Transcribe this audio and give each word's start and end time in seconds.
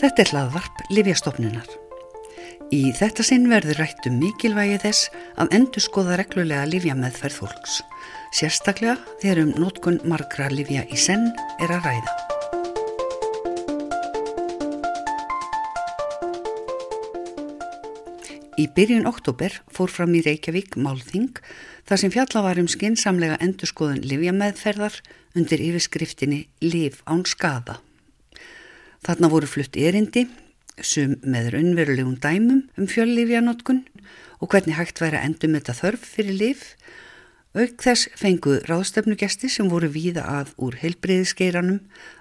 Þetta 0.00 0.22
er 0.22 0.30
hlaðvarp 0.32 0.78
Livjastofnunar. 0.96 1.66
Í 2.72 2.88
þetta 2.96 3.24
sinn 3.26 3.50
verður 3.50 3.82
rætt 3.82 4.06
um 4.08 4.14
mikilvægi 4.16 4.78
þess 4.80 5.10
að 5.42 5.50
endur 5.58 5.84
skoða 5.84 6.16
reglulega 6.16 6.62
livja 6.70 6.94
meðferð 6.96 7.42
fólks. 7.42 7.74
Sérstaklega 8.32 8.94
þegar 9.20 9.42
um 9.42 9.50
nótkun 9.60 9.98
margra 10.08 10.46
livja 10.48 10.86
í 10.88 10.96
senn 10.96 11.26
er 11.60 11.74
að 11.76 11.90
ræða. 11.90 12.14
Í 18.56 18.70
byrjun 18.72 19.10
oktober 19.12 19.60
fór 19.68 19.92
fram 19.92 20.16
í 20.16 20.24
Reykjavík 20.24 20.80
málþing 20.80 21.44
þar 21.84 22.04
sem 22.06 22.16
fjalla 22.16 22.46
var 22.48 22.62
um 22.64 22.72
skinsamlega 22.72 23.36
endurskoðun 23.44 24.00
livjameðferðar 24.08 25.02
undir 25.36 25.68
yfirskriftinni 25.68 26.46
Liv 26.64 27.04
án 27.04 27.28
skada. 27.28 27.82
Þarna 29.00 29.30
voru 29.32 29.48
flutt 29.48 29.78
erindi, 29.80 30.26
sum 30.80 31.16
með 31.24 31.54
raunverulegum 31.54 32.16
dæmum 32.20 32.64
um 32.76 32.88
fjöllifjanótkun 32.88 33.84
og 34.40 34.50
hvernig 34.52 34.76
hægt 34.76 35.00
væri 35.00 35.20
að 35.20 35.28
endur 35.28 35.52
með 35.52 35.62
þetta 35.62 35.78
þörf 35.80 36.10
fyrir 36.16 36.36
liv. 36.40 36.64
Auk 37.56 37.82
þess 37.82 38.10
fenguð 38.16 38.60
ráðstefnugesti 38.70 39.50
sem 39.50 39.68
voru 39.72 39.90
víða 39.90 40.26
að 40.28 40.52
úr 40.62 40.76
heilbreyðiskeiranum 40.82 41.80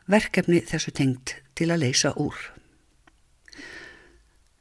verkefni 0.09 0.63
þessu 0.65 0.95
tengt 0.95 1.35
til 1.59 1.69
að 1.69 1.83
leysa 1.85 2.15
úr. 2.17 2.35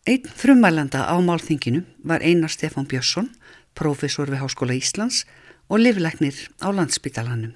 Einn 0.08 0.28
frumælanda 0.28 1.04
á 1.04 1.16
málþinginu 1.20 1.84
var 2.04 2.24
Einar 2.24 2.52
Stefán 2.52 2.88
Björnsson, 2.88 3.28
profesor 3.76 4.30
við 4.30 4.42
Háskóla 4.42 4.76
Íslands 4.76 5.24
og 5.68 5.82
livleiknir 5.82 6.48
á 6.64 6.72
landsbytalanum, 6.72 7.52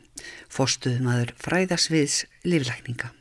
fórstuðumadur 0.53 1.33
fræðasviðs 1.41 2.27
livleikninga. 2.45 3.13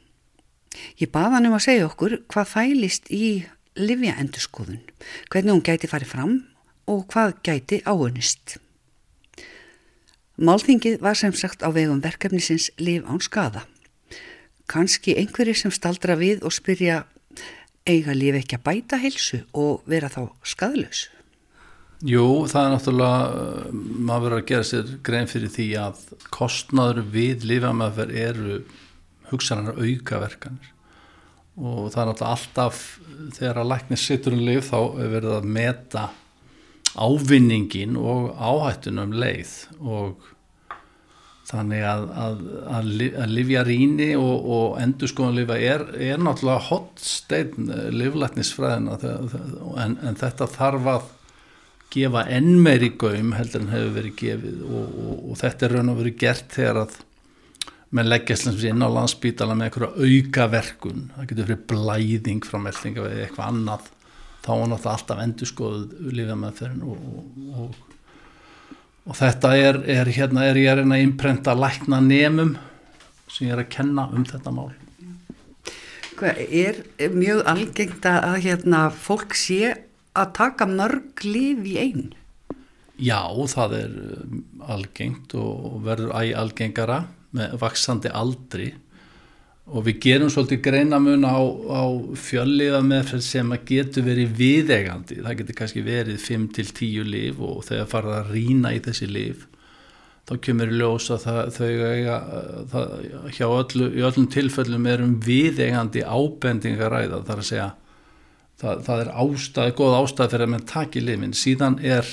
Ég 1.01 1.11
baða 1.11 1.37
hann 1.37 1.49
um 1.49 1.57
að 1.57 1.65
segja 1.67 1.87
okkur 1.89 2.17
hvað 2.31 2.51
fælist 2.53 3.11
í 3.11 3.43
livjaendurskoðun, 3.79 4.81
hvernig 5.31 5.55
hún 5.55 5.65
gæti 5.65 5.89
farið 5.91 6.13
fram 6.13 6.35
og 6.91 7.05
hvað 7.11 7.37
gæti 7.45 7.81
áunist. 7.85 8.57
Málþingið 10.41 11.01
var 11.03 11.17
sem 11.19 11.33
sagt 11.37 11.61
á 11.61 11.69
vegum 11.69 12.01
verkefnisins 12.01 12.71
Liv 12.81 13.05
án 13.05 13.21
skada. 13.21 13.65
Kanski 14.71 15.13
einhverjir 15.19 15.57
sem 15.59 15.73
staldra 15.75 16.15
við 16.17 16.45
og 16.47 16.55
spyrja 16.55 17.03
eiga 17.85 18.15
lífi 18.15 18.41
ekki 18.41 18.57
að 18.57 18.65
bæta 18.67 18.99
heilsu 19.01 19.41
og 19.57 19.83
vera 19.89 20.09
þá 20.11 20.31
skadlaus? 20.47 21.09
Jú, 22.01 22.47
það 22.49 22.63
er 22.63 22.71
náttúrulega, 22.73 23.73
maður 24.01 24.23
verður 24.23 24.37
að 24.39 24.47
gera 24.49 24.65
sér 24.65 24.93
grein 25.05 25.29
fyrir 25.29 25.51
því 25.53 25.67
að 25.83 25.99
kostnaður 26.33 27.03
við 27.13 27.45
lífamæðferð 27.51 28.21
eru 28.23 28.55
hugsanar 29.31 29.79
aukaverkanir. 29.79 30.73
Og 31.61 31.91
það 31.91 32.01
er 32.01 32.09
náttúrulega 32.09 32.33
alltaf 32.35 32.83
þegar 33.37 33.61
að 33.61 33.71
læknir 33.73 34.01
sittur 34.01 34.35
um 34.37 34.43
lif 34.47 34.69
þá 34.71 34.79
er 34.81 35.15
verið 35.15 35.37
að 35.37 35.49
meta 35.57 36.05
ávinningin 36.95 37.97
og 37.99 38.31
áhættunum 38.35 39.15
leið. 39.19 39.55
Og 39.79 40.29
Þannig 41.51 41.81
að, 41.83 42.03
að, 42.15 42.41
að, 42.71 42.89
að 43.19 43.31
livjaríni 43.35 44.09
og, 44.15 44.45
og 44.55 44.75
endurskoðanlifa 44.79 45.57
er, 45.59 45.83
er 45.99 46.21
náttúrulega 46.21 46.67
hotstein 46.69 47.71
eh, 47.73 47.87
livlætnisfræðina 47.91 48.95
en, 49.81 49.97
en 49.99 50.19
þetta 50.21 50.47
þarf 50.53 50.87
að 50.93 51.09
gefa 51.91 52.23
enn 52.31 52.53
meiri 52.63 52.93
gaum 52.95 53.33
heldur 53.35 53.65
en 53.65 53.73
hefur 53.73 53.95
verið 53.97 54.15
gefið. 54.21 54.61
Og, 54.69 54.93
og, 55.03 55.17
og 55.31 55.41
þetta 55.41 55.67
er 55.67 55.75
raun 55.75 55.91
og 55.91 55.99
verið 55.99 56.19
gert 56.23 56.55
þegar 56.55 56.83
að 56.85 56.95
með 57.91 58.07
leggjast 58.07 58.63
inn 58.63 58.83
á 58.83 58.89
landsbítala 58.89 59.55
með 59.57 59.69
einhverja 59.69 60.07
aukaverkun, 60.07 61.07
það 61.15 61.29
getur 61.31 61.49
verið 61.49 61.63
blæðing 61.71 62.45
frá 62.47 62.59
meldinga 62.63 63.07
eða 63.07 63.25
eitthvað 63.25 63.47
annað. 63.51 63.89
Þá 64.41 64.51
er 64.55 64.69
náttúrulega 64.71 64.93
alltaf 64.95 65.19
endurskoðuð 65.21 66.13
lifjamæðferðin 66.17 66.85
og 66.89 67.79
og 69.01 69.17
þetta 69.17 69.55
er, 69.57 69.79
er 69.89 70.11
hérna 70.13 70.45
er 70.49 70.59
ég 70.61 70.81
að 70.81 71.01
imprenta 71.01 71.55
lækna 71.57 72.01
nefnum 72.05 72.55
sem 73.31 73.47
ég 73.47 73.55
er 73.55 73.63
að 73.63 73.71
kenna 73.73 74.07
um 74.13 74.25
þetta 74.27 74.53
mál. 74.53 74.71
Er, 76.21 76.83
mjög 77.09 77.39
algengt 77.49 78.05
að 78.05 78.35
hérna 78.43 78.83
fólk 78.93 79.33
sé 79.33 79.71
að 80.13 80.33
taka 80.37 80.67
mörg 80.69 81.23
liv 81.25 81.63
í 81.65 81.77
einn? 81.81 82.11
Já, 83.01 83.25
það 83.49 83.73
er 83.79 83.95
um, 84.19 84.43
algengt 84.69 85.33
og 85.33 85.79
verður 85.87 86.13
æg 86.19 86.35
algengara 86.37 86.99
með 87.37 87.59
vaksandi 87.61 88.11
aldri 88.13 88.71
og 89.71 89.85
við 89.85 89.99
gerum 90.03 90.31
svolítið 90.33 90.63
greinamun 90.65 91.23
á, 91.23 91.37
á 91.39 91.83
fjölliða 92.19 92.81
meðferð 92.83 93.23
sem 93.23 93.53
að 93.53 93.67
getur 93.69 94.07
verið 94.07 94.33
viðegandi, 94.39 95.21
það 95.21 95.37
getur 95.41 95.57
kannski 95.61 95.83
verið 95.85 96.17
5-10 96.25 97.07
líf 97.07 97.39
og 97.39 97.61
þegar 97.69 97.91
farið 97.91 98.17
að 98.17 98.31
rína 98.35 98.73
í 98.75 98.81
þessi 98.83 99.07
líf 99.11 99.45
þá 100.27 100.33
kemur 100.45 100.71
í 100.71 100.79
ljósa 100.79 101.17
það, 101.21 101.39
þau 101.55 101.69
eiga, 101.91 102.17
það, 102.71 102.91
hjá 103.37 103.45
öllu, 103.47 103.87
öllum 104.07 104.27
tilfellum 104.31 104.89
erum 104.91 105.13
viðegandi 105.25 106.03
ábendingaræða, 106.05 107.23
þar 107.27 107.41
að 107.41 107.47
segja 107.47 107.69
það, 108.61 108.83
það 108.87 109.03
er 109.03 109.13
ástæði, 109.23 109.77
góð 109.79 109.97
ástæði 110.01 110.33
fyrir 110.35 110.47
að 110.47 110.53
mann 110.53 110.67
taki 110.69 111.03
lifin, 111.03 111.37
síðan 111.37 111.79
er 111.83 112.11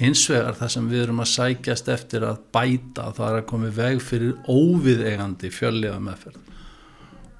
hins 0.00 0.24
vegar 0.30 0.56
það 0.58 0.72
sem 0.74 0.90
við 0.90 1.02
erum 1.04 1.22
að 1.22 1.32
sækjast 1.34 1.90
eftir 1.92 2.26
að 2.26 2.42
bæta, 2.54 3.10
það 3.16 3.26
er 3.28 3.38
að 3.40 3.48
komi 3.52 3.72
veg 3.76 4.02
fyrir 4.04 4.36
óviðegandi 4.48 5.52
fjölliða 5.54 6.00
meðferð 6.04 6.46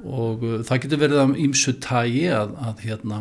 og 0.00 0.46
uh, 0.46 0.56
það 0.64 0.82
getur 0.84 1.02
verið 1.02 1.22
að 1.22 1.36
ímsu 1.44 1.76
tægi 1.82 2.24
að, 2.32 2.56
að 2.64 2.82
hérna 2.86 3.20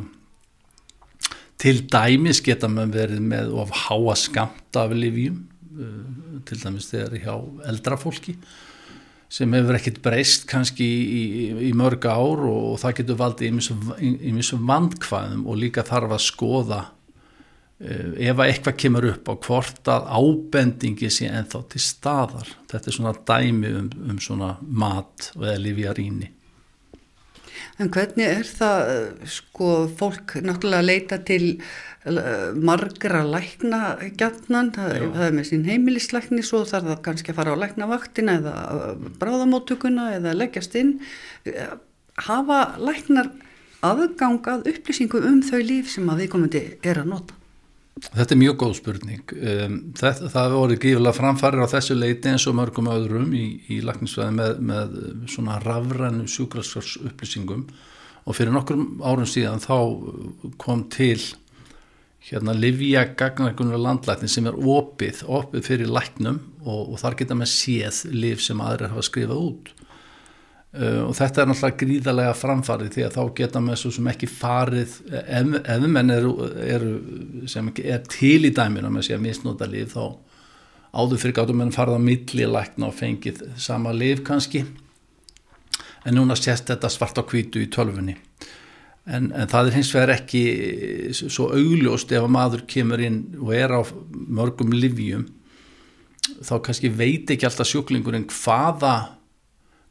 til 1.59 1.75
dæmis 1.91 2.39
geta 2.43 2.69
maður 2.71 2.95
verið 2.95 3.25
með 3.33 3.53
of 3.59 3.73
háa 3.85 4.15
skamta 4.19 4.85
af 4.87 4.95
livjum 4.95 5.41
uh, 5.75 6.41
til 6.47 6.59
dæmis 6.63 6.89
þegar 6.91 7.19
hjá 7.19 7.33
eldrafólki 7.71 8.37
sem 9.29 9.51
hefur 9.53 9.77
ekkert 9.77 9.99
breyst 10.01 10.47
kannski 10.49 10.85
í, 10.85 11.19
í, 11.21 11.43
í 11.69 11.73
mörg 11.77 12.07
ár 12.09 12.47
og 12.49 12.79
það 12.81 12.95
getur 13.01 13.19
valdið 13.19 13.51
í 13.51 14.31
mjög 14.33 14.63
vandkvæðum 14.71 15.43
og 15.45 15.59
líka 15.61 15.85
þarf 15.85 16.15
að 16.15 16.25
skoða 16.25 16.79
ef 17.79 18.35
að 18.35 18.49
eitthvað 18.49 18.79
kemur 18.83 19.05
upp 19.13 19.29
á 19.31 19.33
hvort 19.45 19.87
að 19.87 20.09
ábendingi 20.11 21.07
sé 21.13 21.29
ennþá 21.31 21.61
til 21.71 21.79
staðar 21.83 22.49
þetta 22.71 22.91
er 22.91 22.97
svona 22.97 23.13
dæmi 23.31 23.71
um, 23.71 23.87
um 24.09 24.19
svona 24.19 24.57
mat 24.59 25.31
eða 25.37 25.55
livjaríni 25.63 26.33
En 27.79 27.87
hvernig 27.91 28.25
er 28.27 28.47
það, 28.47 28.89
sko, 29.31 29.69
fólk 29.99 30.35
náttúrulega 30.43 30.83
leita 30.83 31.19
til 31.23 31.45
uh, 31.55 32.51
margra 32.55 33.21
lækna 33.23 33.81
gætnan, 34.19 34.73
það, 34.75 34.95
það 35.15 35.25
er 35.27 35.37
með 35.37 35.47
sín 35.47 35.65
heimilislækni, 35.67 36.43
svo 36.43 36.65
þarf 36.67 36.89
það 36.91 37.01
kannski 37.07 37.33
að 37.33 37.39
fara 37.39 37.55
á 37.55 37.61
læknavaktina 37.61 38.37
eða 38.41 38.55
bráðamóttökuna 39.21 40.09
eða 40.17 40.35
leggjast 40.41 40.75
inn. 40.79 40.97
Hafa 42.27 42.61
læknar 42.83 43.31
aðgangað 43.85 44.67
upplýsingum 44.73 45.27
um 45.31 45.43
þau 45.47 45.59
líf 45.63 45.93
sem 45.93 46.11
að 46.11 46.25
viðkomandi 46.25 46.65
er 46.83 46.99
að 46.99 47.13
nota? 47.13 47.38
Þetta 48.05 48.35
er 48.35 48.39
mjög 48.39 48.57
góð 48.61 48.73
spurning. 48.77 49.33
Um, 49.35 49.77
það, 49.97 50.23
það 50.33 50.55
voru 50.55 50.77
gífilega 50.79 51.17
framfærir 51.17 51.63
á 51.65 51.73
þessu 51.73 51.97
leiti 51.97 52.31
eins 52.31 52.47
og 52.49 52.57
mörgum 52.59 52.89
öðrum 52.91 53.33
í, 53.35 53.45
í 53.71 53.79
lakningsvæði 53.85 54.35
með, 54.37 54.63
með 54.71 54.95
svona 55.31 55.59
rafrænu 55.63 56.27
sjúkraskars 56.29 56.95
upplýsingum 57.03 57.67
og 58.25 58.37
fyrir 58.37 58.53
nokkur 58.53 58.81
árum 59.03 59.27
síðan 59.29 59.63
þá 59.63 59.75
kom 60.61 60.85
til 60.93 61.19
hérna 62.29 62.53
Livia 62.53 63.05
Gagnarkunar 63.17 63.79
landlækni 63.79 64.29
sem 64.29 64.47
er 64.49 64.57
opið, 64.57 65.23
opið 65.25 65.65
fyrir 65.65 65.91
læknum 65.91 66.41
og, 66.65 66.93
og 66.93 66.99
þar 67.01 67.17
geta 67.19 67.37
með 67.37 67.51
séð 67.53 68.01
liv 68.13 68.41
sem 68.43 68.59
aðrir 68.61 68.93
hafa 68.93 69.05
skrifað 69.07 69.45
út 69.47 69.71
og 70.69 71.15
þetta 71.17 71.41
er 71.41 71.49
náttúrulega 71.49 71.79
gríðarlega 71.81 72.33
framfarið 72.37 72.91
því 72.93 73.05
að 73.07 73.15
þá 73.15 73.21
geta 73.39 73.61
með 73.65 73.79
svo 73.81 73.91
sem 73.95 74.09
ekki 74.11 74.29
farið 74.29 74.97
ef, 75.09 75.55
ef 75.63 75.87
menn 75.89 76.13
eru, 76.13 76.33
eru 76.61 76.91
sem 77.49 77.71
er 77.81 78.03
til 78.05 78.45
í 78.45 78.53
dæminu 78.53 78.91
með 78.93 79.07
sér 79.07 79.23
misnóta 79.23 79.65
líf 79.69 79.95
þá 79.95 80.03
áður 80.93 81.23
fyrir 81.23 81.37
gáttum 81.39 81.61
menn 81.63 81.73
farið 81.73 81.97
á 81.97 82.05
millilækna 82.05 82.89
og 82.89 82.97
fengið 82.97 83.41
sama 83.61 83.93
líf 83.93 84.21
kannski. 84.25 84.63
En 86.05 86.15
núna 86.15 86.37
sést 86.37 86.69
þetta 86.69 86.89
svart 86.93 87.17
á 87.17 87.23
kvítu 87.25 87.61
í 87.61 87.69
tölfunni 87.73 88.15
en, 89.09 89.29
en 89.33 89.49
það 89.49 89.69
er 89.69 89.77
hins 89.77 89.91
vegar 89.93 90.13
ekki 90.17 90.43
svo 91.17 91.49
augljóst 91.55 92.11
ef 92.13 92.25
að 92.25 92.33
maður 92.33 92.65
kemur 92.69 93.01
inn 93.03 93.21
og 93.39 93.53
er 93.57 93.73
á 93.73 93.81
mörgum 94.11 94.73
livjum 94.75 95.25
þá 96.45 96.55
kannski 96.65 96.91
veit 96.93 97.31
ekki 97.31 97.47
alltaf 97.47 97.69
sjúklingurinn 97.69 98.27
hvaða 98.29 98.95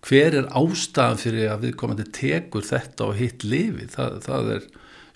hver 0.07 0.37
er 0.39 0.51
ástæðan 0.57 1.19
fyrir 1.21 1.53
að 1.53 1.65
viðkomandi 1.67 2.07
tekur 2.15 2.67
þetta 2.67 3.09
og 3.09 3.17
hitt 3.19 3.47
lifi? 3.47 3.89
Það, 3.93 4.19
það 4.27 4.53
er 4.57 4.69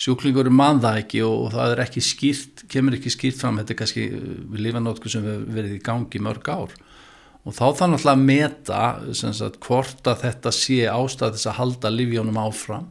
sjúklingur 0.02 0.50
mann 0.50 0.80
það 0.82 1.02
ekki 1.04 1.20
og, 1.26 1.52
það 1.54 1.74
er 1.74 1.84
ekki 1.84 2.02
skýrt 2.02 2.64
kemur 2.72 2.96
ekki 2.96 3.12
skýrt 3.12 3.38
fram, 3.38 3.60
þetta 3.60 3.74
er 3.74 3.78
kannski 3.82 4.06
við 4.10 4.64
lifanótku 4.66 5.12
sem 5.12 5.26
við 5.26 5.44
verið 5.58 5.76
í 5.76 5.84
gangi 5.86 6.22
mörg 6.22 6.50
ár. 6.50 6.74
Og 7.42 7.54
þá 7.56 7.64
þannig 7.78 7.98
alltaf 7.98 8.12
að 8.12 8.26
meta 8.26 8.80
sagt, 9.18 9.60
hvort 9.66 10.10
að 10.10 10.26
þetta 10.26 10.52
sé 10.54 10.82
ástæð 10.90 11.36
þess 11.36 11.48
að 11.50 11.56
halda 11.58 11.90
livjónum 11.90 12.38
áfram. 12.38 12.90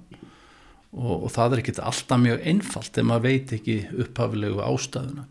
Og, 0.91 1.23
og 1.23 1.29
það 1.31 1.53
er 1.53 1.61
ekkit 1.61 1.83
alltaf 1.87 2.19
mjög 2.19 2.41
einfalt 2.51 2.97
ef 2.99 3.05
maður 3.07 3.27
veit 3.29 3.53
ekki 3.55 3.77
upphafilegu 4.03 4.59
ástæðuna. 4.65 5.27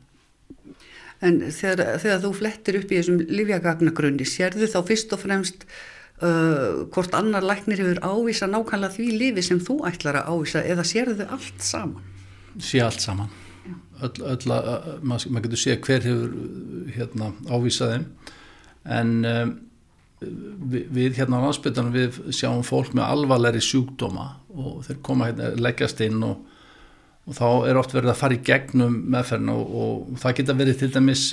En 1.20 1.36
þegar, 1.52 1.98
þegar 2.00 2.22
þú 2.22 2.30
flettir 2.38 2.78
upp 2.78 2.92
í 2.92 2.96
þessum 2.96 3.18
livjagagnagrunni, 3.28 4.24
sérðu 4.24 4.70
þá 4.72 4.78
fyrst 4.88 5.12
og 5.12 5.20
fremst 5.20 5.66
uh, 6.24 6.82
hvort 6.94 7.14
annar 7.16 7.44
læknir 7.46 7.82
hefur 7.82 8.02
ávisa 8.04 8.48
nákvæmlega 8.50 8.96
því 8.96 9.08
lifi 9.20 9.46
sem 9.46 9.60
þú 9.62 9.80
ætlar 9.90 10.20
að 10.22 10.34
ávisa 10.34 10.64
eða 10.64 10.86
sérðu 10.86 11.20
þau 11.22 11.38
allt 11.38 11.64
saman? 11.64 12.10
Sé 12.58 12.82
allt 12.84 13.04
saman. 13.04 13.32
Öll, 14.00 14.14
öll 14.32 14.52
að, 14.54 14.68
maður, 15.04 15.32
maður 15.32 15.48
getur 15.48 15.60
sé 15.60 15.74
hver 15.76 16.06
hefur 16.06 16.30
hérna, 16.94 17.34
ávísaðið 17.50 18.06
en 18.90 19.10
um, 19.28 19.50
við, 20.20 20.86
við 20.92 21.18
hérna 21.20 21.40
á 21.40 21.44
landsbyttanum 21.46 21.96
við 21.96 22.20
sjáum 22.36 22.62
fólk 22.66 22.94
með 22.96 23.08
alvarleiri 23.08 23.60
sjúkdóma 23.64 24.30
og 24.56 24.80
þeir 24.86 25.02
koma 25.06 25.30
hérna 25.30 25.52
leggjast 25.60 26.00
inn 26.06 26.24
og, 26.26 26.40
og 27.28 27.36
þá 27.36 27.46
er 27.70 27.80
oft 27.80 27.94
verið 27.96 28.12
að 28.14 28.20
fara 28.22 28.36
í 28.36 28.42
gegnum 28.48 28.96
meðferðin 29.12 29.52
og, 29.54 29.74
og 29.84 30.20
það 30.22 30.36
geta 30.40 30.58
verið 30.60 30.80
til 30.80 30.90
dæmis 30.96 31.26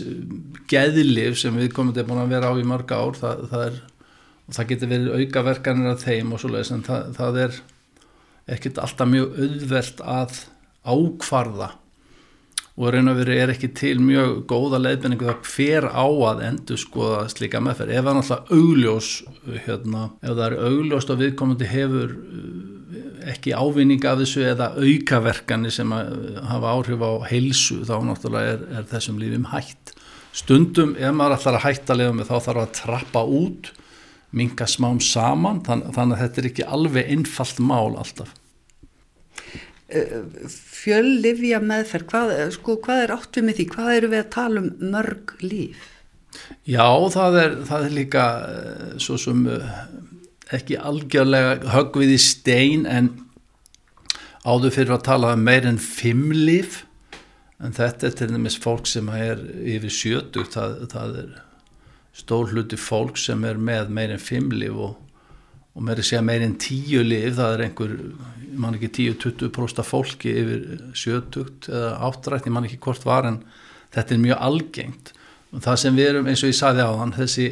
geðlif 0.72 1.40
sem 1.42 1.60
við 1.60 1.72
komum 1.76 1.96
til 1.96 2.06
að 2.08 2.34
vera 2.36 2.52
á 2.52 2.54
í 2.60 2.68
marga 2.68 3.00
ár 3.00 3.20
það, 3.20 3.48
það 3.54 3.66
er, 3.70 3.80
það 4.56 4.70
geta 4.70 4.92
verið 4.92 5.18
aukaverkanir 5.22 5.92
af 5.92 6.06
þeim 6.06 6.32
og 6.36 6.44
svoleiðis 6.44 6.72
en 6.76 6.86
það, 6.88 7.10
það 7.18 7.42
er 7.44 7.60
ekkert 8.56 8.80
alltaf 8.84 9.12
mjög 9.12 9.36
auðvelt 9.44 10.06
að 10.08 10.40
ákvarða. 10.88 11.74
Og 12.78 12.92
raun 12.94 13.10
og 13.10 13.18
veru 13.18 13.34
er 13.34 13.50
ekki 13.50 13.72
til 13.74 13.96
mjög 13.98 14.44
góða 14.52 14.78
leiðbenningu 14.84 15.26
það 15.26 15.48
hver 15.50 15.88
á 15.90 16.06
að 16.06 16.44
endur 16.46 16.78
skoða 16.78 17.24
slíka 17.34 17.62
meðferð. 17.66 17.96
Ef 17.96 18.06
það 18.06 18.12
er 18.12 18.20
náttúrulega 18.20 18.60
augljós 18.60 19.10
hérna, 19.66 20.04
ef 20.22 20.36
það 20.36 20.44
er 20.46 20.58
augljóst 20.68 21.14
og 21.14 21.24
viðkomandi 21.24 21.70
hefur 21.72 22.14
eh, 22.14 23.32
ekki 23.34 23.56
ávinning 23.58 24.06
af 24.06 24.22
þessu 24.22 24.46
eða 24.46 24.70
aukaverkani 24.78 25.74
sem 25.74 25.96
hafa 26.52 26.76
áhrif 26.76 27.02
á 27.02 27.12
heilsu 27.32 27.82
þá 27.82 27.96
náttúrulega 28.12 28.54
er, 28.54 28.64
er 28.78 28.88
þessum 28.94 29.18
lífum 29.24 29.50
hætt. 29.56 29.96
Stundum 30.38 30.94
ef 31.02 31.18
maður 31.18 31.40
ætlar 31.40 31.58
að 31.58 31.66
hætta 31.66 31.98
liðum 31.98 32.24
þá 32.30 32.36
þarf 32.38 32.62
að 32.62 32.74
trappa 32.78 33.26
út 33.26 33.74
minga 34.36 34.68
smám 34.68 35.00
saman 35.04 35.62
þann, 35.66 35.88
þannig 35.96 36.18
að 36.18 36.24
þetta 36.26 36.42
er 36.42 36.50
ekki 36.52 36.68
alveg 36.78 37.14
einfalt 37.14 37.64
mál 37.64 37.96
alltaf 37.96 38.34
fjöllifja 39.88 41.62
meðferð, 41.64 42.08
hvað, 42.12 42.32
sko, 42.58 42.76
hvað 42.84 43.04
er 43.06 43.14
átt 43.16 43.38
við 43.38 43.46
með 43.48 43.60
því, 43.60 43.66
hvað 43.76 43.92
eru 43.94 44.10
við 44.12 44.20
að 44.20 44.34
tala 44.36 44.64
um 44.64 44.90
mörg 44.92 45.32
líf? 45.44 45.86
Já, 46.68 46.88
það 47.14 47.38
er, 47.42 47.56
það 47.70 47.86
er 47.86 47.96
líka 47.96 48.26
eh, 48.52 48.90
svo 49.02 49.16
sem 49.22 49.46
eh, 49.48 49.72
ekki 50.58 50.78
algjörlega 50.78 51.72
högvið 51.72 52.14
í 52.14 52.20
stein 52.22 52.84
en 52.90 53.14
áður 54.44 54.76
fyrir 54.76 54.98
að 54.98 55.08
tala 55.08 55.32
um 55.38 55.48
meir 55.48 55.68
en 55.68 55.80
fimm 55.82 56.30
líf 56.36 56.84
en 57.64 57.74
þetta 57.74 58.10
er 58.10 58.20
til 58.20 58.30
dæmis 58.36 58.60
fólk 58.62 58.86
sem 58.90 59.08
er 59.16 59.40
yfir 59.64 59.94
sjötugt, 59.94 60.54
það, 60.60 60.84
það 60.92 61.20
er 61.24 61.32
stór 62.18 62.52
hluti 62.52 62.80
fólk 62.80 63.20
sem 63.22 63.44
er 63.48 63.60
með 63.62 63.92
meir 63.94 64.16
en 64.16 64.22
fimm 64.22 64.50
líf 64.56 64.78
og, 64.88 64.96
og 65.78 65.86
meir 65.86 66.02
að 66.02 66.10
segja 66.10 66.24
meir 66.26 66.46
en 66.46 66.58
tíu 66.62 67.04
líf, 67.06 67.36
það 67.38 67.54
er 67.54 67.66
einhver 67.68 67.96
man 68.58 68.78
ekki 68.78 68.90
10-20% 69.14 69.86
fólki 69.86 70.34
yfir 70.34 70.64
70 70.98 71.70
eða 71.70 71.92
áttrætt, 72.08 72.48
ég 72.50 72.56
man 72.56 72.66
ekki 72.66 72.80
hvort 72.82 73.06
var 73.06 73.28
en 73.30 73.44
þetta 73.94 74.16
er 74.16 74.24
mjög 74.24 74.48
algengt. 74.48 75.12
Og 75.54 75.62
það 75.64 75.78
sem 75.84 76.00
við 76.00 76.10
erum, 76.12 76.30
eins 76.32 76.42
og 76.44 76.50
ég 76.50 76.58
saði 76.58 76.84
á 76.84 76.92
þann 76.92 77.14
þessi, 77.16 77.52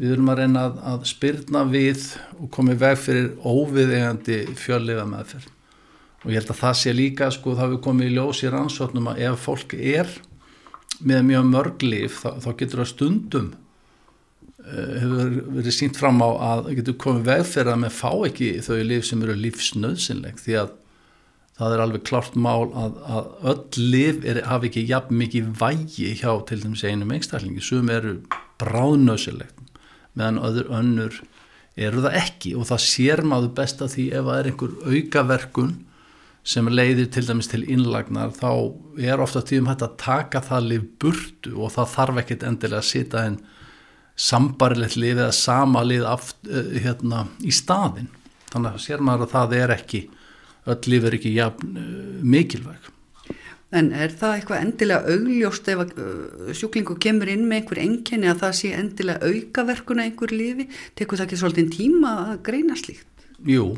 við 0.00 0.14
erum 0.16 0.32
að 0.32 0.40
reyna 0.40 0.64
að, 0.68 0.80
að 0.92 1.04
spyrna 1.12 1.66
við 1.68 2.08
og 2.36 2.48
komið 2.56 2.80
veg 2.82 2.96
fyrir 3.00 3.28
óviðegandi 3.44 4.40
fjölliða 4.58 5.06
meðferð 5.08 5.52
og 6.26 6.32
ég 6.32 6.40
held 6.40 6.50
að 6.50 6.58
það 6.58 6.78
sé 6.80 6.92
líka 6.96 7.28
sko 7.30 7.54
það 7.54 7.76
við 7.76 7.82
komið 7.84 8.08
í 8.08 8.14
ljós 8.16 8.40
í 8.42 8.50
rannsóknum 8.50 9.12
að 9.12 9.20
ef 9.28 9.44
fólk 9.46 9.76
er 9.78 10.10
með 11.06 11.22
mjög 11.28 11.46
mörg 11.52 11.84
líf 11.86 12.18
þá, 12.24 12.30
þá 12.42 12.48
getur 12.58 12.82
það 12.82 12.90
stundum 12.90 13.48
hefur 14.64 15.36
verið 15.58 15.74
sínt 15.74 15.98
fram 16.00 16.22
á 16.24 16.30
að 16.32 16.72
getur 16.78 16.96
komið 17.02 17.28
veg 17.28 17.44
fyrir 17.50 17.72
að 17.74 17.82
með 17.84 17.96
fá 17.98 18.10
ekki 18.28 18.50
þau 18.64 18.76
líf 18.88 19.06
sem 19.08 19.22
eru 19.22 19.36
lífsnöðsynleg 19.36 20.40
því 20.40 20.58
að 20.62 20.74
það 21.56 21.74
er 21.74 21.82
alveg 21.84 22.04
klart 22.08 22.36
mál 22.36 22.68
að, 22.76 22.98
að 23.04 23.28
öll 23.52 23.86
líf 23.92 24.24
er, 24.28 24.42
hafi 24.48 24.70
ekki 24.70 24.84
jafn 24.90 25.16
mikið 25.20 25.52
vægi 25.60 26.10
hjá 26.20 26.30
til 26.48 26.60
dæmis 26.64 26.84
einum 26.84 27.14
einstaklingi. 27.16 27.64
Sem 27.64 27.88
eru 27.92 28.18
bráðnöðsynlegt 28.60 29.60
meðan 30.16 30.42
öður 30.48 30.70
önnur 30.80 31.18
eru 31.76 32.04
það 32.04 32.18
ekki. 32.20 32.54
Og 32.56 32.68
það 32.68 32.84
sér 32.84 33.24
maður 33.28 33.54
best 33.60 33.84
að 33.84 33.92
því 33.96 34.06
ef 34.12 34.28
það 34.28 34.38
er 34.40 34.50
einhver 34.50 34.76
aukaverkun 34.92 35.74
sem 36.46 36.68
leiðir 36.70 37.08
til 37.12 37.24
dæmis 37.26 37.50
til 37.50 37.64
innlagnar 37.64 38.32
þá 38.36 38.50
er 39.02 39.20
ofta 39.20 39.42
tíum 39.44 39.66
hægt 39.70 39.82
að 39.82 39.96
taka 40.00 40.44
það 40.44 40.68
líf 40.70 40.84
burtu 41.02 41.56
og 41.56 41.72
það 41.74 41.92
þarf 41.96 42.20
ekkit 42.22 42.44
endilega 42.46 42.84
að 42.84 42.90
sita 42.92 43.24
einn 43.26 43.40
sambarilegt 44.16 44.96
lið 44.96 45.20
eða 45.20 45.32
sama 45.36 45.84
lið 45.86 46.06
aft, 46.08 46.38
uh, 46.48 46.74
hérna, 46.80 47.26
í 47.44 47.52
staðin 47.54 48.10
þannig 48.52 48.76
að 48.76 48.84
sér 48.86 49.02
maður 49.04 49.26
að 49.26 49.34
það 49.34 49.56
er 49.60 49.74
ekki 49.76 50.02
öll 50.66 50.82
lið 50.90 51.08
er 51.08 51.16
ekki 51.18 51.32
jafn, 51.36 51.80
uh, 51.80 52.20
mikilvæg. 52.26 52.92
En 53.76 53.90
er 53.92 54.12
það 54.14 54.36
eitthvað 54.36 54.62
endilega 54.62 55.12
augljóst 55.12 55.68
ef 55.72 55.82
uh, 55.82 56.54
sjúklingu 56.56 56.96
kemur 57.02 57.30
inn 57.30 57.44
með 57.48 57.60
einhver 57.60 57.82
enginni 57.82 58.30
að 58.30 58.40
það 58.44 58.56
sé 58.60 58.72
endilega 58.78 59.30
aukaverkuna 59.32 60.06
einhver 60.06 60.32
lifi, 60.32 60.68
tekur 60.98 61.20
það 61.20 61.28
ekki 61.28 61.40
svolítið 61.42 61.70
tíma 61.74 62.14
að 62.22 62.40
greina 62.46 62.78
slíkt? 62.78 63.26
Jú, 63.46 63.74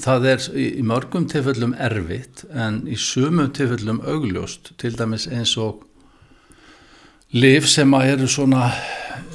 það 0.00 0.28
er 0.32 0.46
í 0.56 0.84
mörgum 0.86 1.26
tilfellum 1.28 1.74
erfitt 1.76 2.46
en 2.50 2.82
í 2.88 2.96
sumum 2.96 3.50
tilfellum 3.52 4.00
augljóst 4.08 4.72
til 4.80 4.94
dæmis 4.96 5.26
eins 5.28 5.56
og 5.60 5.82
liv 7.36 7.66
sem 7.68 7.92
eru 8.00 8.28
svona 8.28 8.70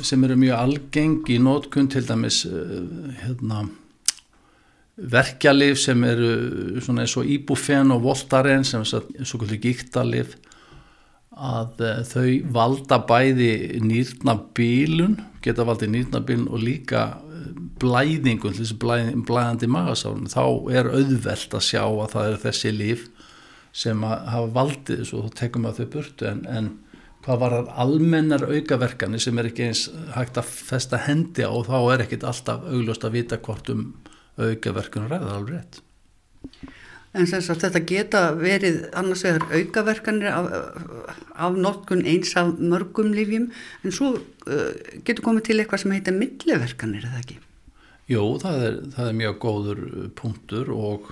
sem 0.05 0.23
eru 0.27 0.37
mjög 0.39 0.57
algeng 0.61 1.29
í 1.29 1.37
nótkun 1.41 1.89
til 1.91 2.05
dæmis 2.07 2.43
eh, 2.49 3.13
hérna, 3.23 3.65
verkjalif 4.97 5.79
sem 5.81 6.03
eru 6.07 6.81
svona 6.81 7.05
eins 7.05 7.15
og 7.19 7.29
Ibufen 7.29 7.93
og 7.93 8.03
Voltaren 8.05 8.65
sem 8.65 8.81
er 8.81 9.25
svo 9.27 9.41
kvöldur 9.41 9.61
gíktalif 9.61 10.37
að 11.37 11.83
uh, 11.85 11.99
þau 12.01 12.29
valda 12.49 12.97
bæði 13.05 13.51
nýrnabílun 13.85 15.19
geta 15.45 15.65
valdið 15.67 15.93
nýrnabílun 15.93 16.47
og 16.49 16.63
líka 16.63 17.03
eh, 17.21 17.51
blæðingun, 17.81 18.57
blæð, 18.81 19.11
blæðandi 19.27 19.69
magasárun, 19.69 20.31
þá 20.31 20.41
er 20.73 20.89
auðvelt 20.89 21.53
að 21.53 21.65
sjá 21.67 21.83
að 21.85 22.09
það 22.15 22.29
eru 22.31 22.41
þessi 22.41 22.73
líf 22.73 23.05
sem 23.77 24.01
hafa 24.01 24.47
valdið 24.55 25.13
og 25.13 25.27
þá 25.27 25.37
tekum 25.37 25.67
við 25.67 25.77
þau 25.77 25.89
burtu. 25.93 26.27
En, 26.31 26.41
en 26.49 26.71
hvað 27.27 27.41
var 27.41 27.53
það 27.57 27.71
almennar 27.83 28.45
aukaverkani 28.47 29.19
sem 29.19 29.39
er 29.41 29.49
ekki 29.49 29.65
eins 29.67 29.83
hægt 30.15 30.39
að 30.39 30.47
festa 30.47 30.99
hendi 31.03 31.43
á 31.43 31.51
og 31.51 31.67
þá 31.67 31.77
er 31.91 32.03
ekkit 32.05 32.23
alltaf 32.23 32.63
augljóst 32.71 33.03
að 33.03 33.17
vita 33.17 33.39
hvort 33.43 33.71
um 33.73 33.89
aukaverkunum 34.39 35.11
ræða 35.11 35.33
alveg 35.35 35.57
rétt. 35.57 35.81
En 37.17 37.27
þess 37.27 37.49
að 37.51 37.65
þetta 37.65 37.81
geta 37.89 38.21
verið 38.37 38.79
annars 38.95 39.25
vegar 39.25 39.47
aukaverkanir 39.57 40.29
af, 40.31 40.47
af 41.35 41.59
notkun 41.59 42.05
eins 42.07 42.31
af 42.39 42.53
mörgum 42.61 43.11
lífjum 43.15 43.49
en 43.83 43.95
svo 43.95 44.13
uh, 44.15 44.71
getur 45.03 45.25
komið 45.25 45.49
til 45.49 45.59
eitthvað 45.59 45.83
sem 45.83 45.95
heitir 45.97 46.15
milliverkanir, 46.15 47.07
eða 47.09 47.23
ekki? 47.25 47.39
Jú, 48.07 48.23
það 48.39 48.67
er, 48.69 48.81
það 48.95 49.09
er 49.09 49.17
mjög 49.23 49.39
góður 49.43 49.81
punktur 50.15 50.71
og 50.71 51.09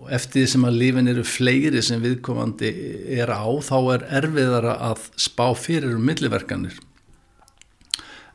og 0.00 0.12
eftir 0.16 0.44
því 0.44 0.50
sem 0.54 0.62
að 0.64 0.78
lífin 0.80 1.10
eru 1.12 1.24
fleiri 1.28 1.82
sem 1.84 2.00
viðkomandi 2.00 2.70
er 3.20 3.28
á 3.28 3.44
þá 3.60 3.76
er 3.96 4.06
erfiðara 4.20 4.76
að 4.90 5.02
spá 5.20 5.50
fyrir 5.58 5.98
um 5.98 6.06
milliverkanir. 6.08 6.78